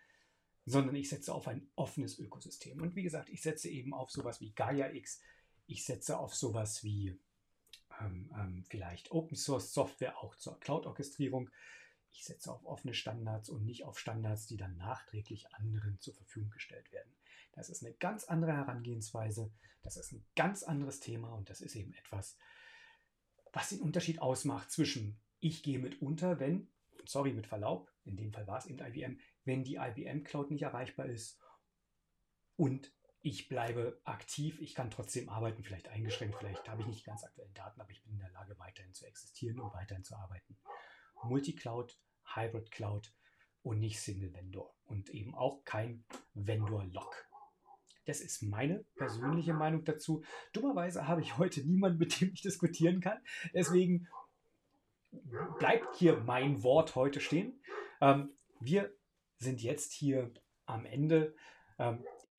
[0.66, 2.82] sondern ich setze auf ein offenes Ökosystem.
[2.82, 5.22] Und wie gesagt, ich setze eben auf sowas wie Gaia X,
[5.68, 7.20] ich setze auf sowas wie
[8.02, 11.50] ähm, ähm, vielleicht Open Source Software auch zur Cloud-Orchestrierung.
[12.12, 16.50] Ich setze auf offene Standards und nicht auf Standards, die dann nachträglich anderen zur Verfügung
[16.52, 17.14] gestellt werden.
[17.52, 19.52] Das ist eine ganz andere Herangehensweise,
[19.82, 22.38] das ist ein ganz anderes Thema und das ist eben etwas,
[23.52, 26.70] was den Unterschied ausmacht zwischen ich gehe mit unter, wenn,
[27.06, 30.64] sorry mit Verlaub, in dem Fall war es eben IBM, wenn die IBM Cloud nicht
[30.64, 31.40] erreichbar ist
[32.56, 32.92] und
[33.22, 37.52] ich bleibe aktiv, ich kann trotzdem arbeiten, vielleicht eingeschränkt, vielleicht habe ich nicht ganz aktuelle
[37.52, 40.58] Daten, aber ich bin in der Lage, weiterhin zu existieren und weiterhin zu arbeiten.
[41.24, 41.98] Multicloud,
[42.36, 43.14] Hybrid Cloud
[43.64, 47.28] und nicht Single Vendor und eben auch kein Vendor-Lock.
[48.06, 50.24] Das ist meine persönliche Meinung dazu.
[50.54, 53.20] Dummerweise habe ich heute niemanden, mit dem ich diskutieren kann.
[53.54, 54.08] Deswegen
[55.60, 57.62] bleibt hier mein Wort heute stehen.
[58.00, 58.96] Ähm, wir
[59.40, 60.32] sind jetzt hier
[60.66, 61.36] am Ende.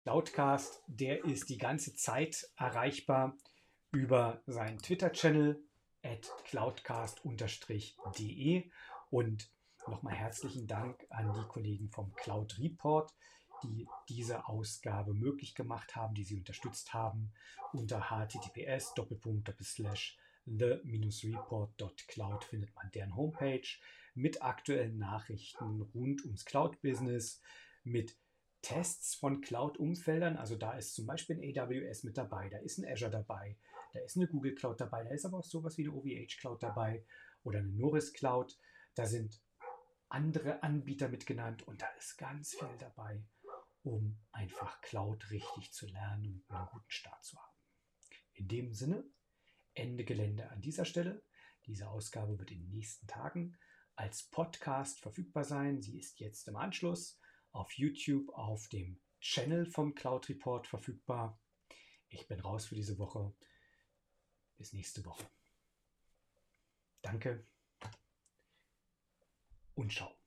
[0.08, 3.36] Cloudcast, der ist die ganze Zeit erreichbar
[3.92, 5.62] über seinen Twitter-Channel
[6.02, 7.20] at cloudcast-de.
[9.10, 9.50] Und
[9.86, 13.12] nochmal herzlichen Dank an die Kollegen vom Cloud Report,
[13.62, 17.30] die diese Ausgabe möglich gemacht haben, die sie unterstützt haben
[17.74, 18.94] unter https
[20.46, 23.68] the-report.cloud findet man deren Homepage
[24.14, 27.42] mit aktuellen Nachrichten rund ums Cloud-Business,
[27.84, 28.16] mit
[28.62, 30.36] Tests von Cloud-Umfeldern.
[30.36, 33.56] Also da ist zum Beispiel ein AWS mit dabei, da ist ein Azure dabei,
[33.92, 36.62] da ist eine Google Cloud dabei, da ist aber auch sowas wie eine OVH Cloud
[36.62, 37.04] dabei
[37.42, 38.58] oder eine Norris Cloud.
[38.94, 39.40] Da sind
[40.08, 43.22] andere Anbieter mit genannt und da ist ganz viel dabei,
[43.82, 47.56] um einfach Cloud richtig zu lernen und einen guten Start zu haben.
[48.34, 49.04] In dem Sinne,
[49.74, 51.22] Ende Gelände an dieser Stelle.
[51.66, 53.56] Diese Ausgabe wird in den nächsten Tagen
[53.94, 55.80] als Podcast verfügbar sein.
[55.80, 57.20] Sie ist jetzt im Anschluss
[57.58, 61.40] auf YouTube auf dem Channel vom Cloud Report verfügbar.
[62.08, 63.34] Ich bin raus für diese Woche.
[64.56, 65.28] Bis nächste Woche.
[67.02, 67.46] Danke
[69.74, 70.17] und ciao.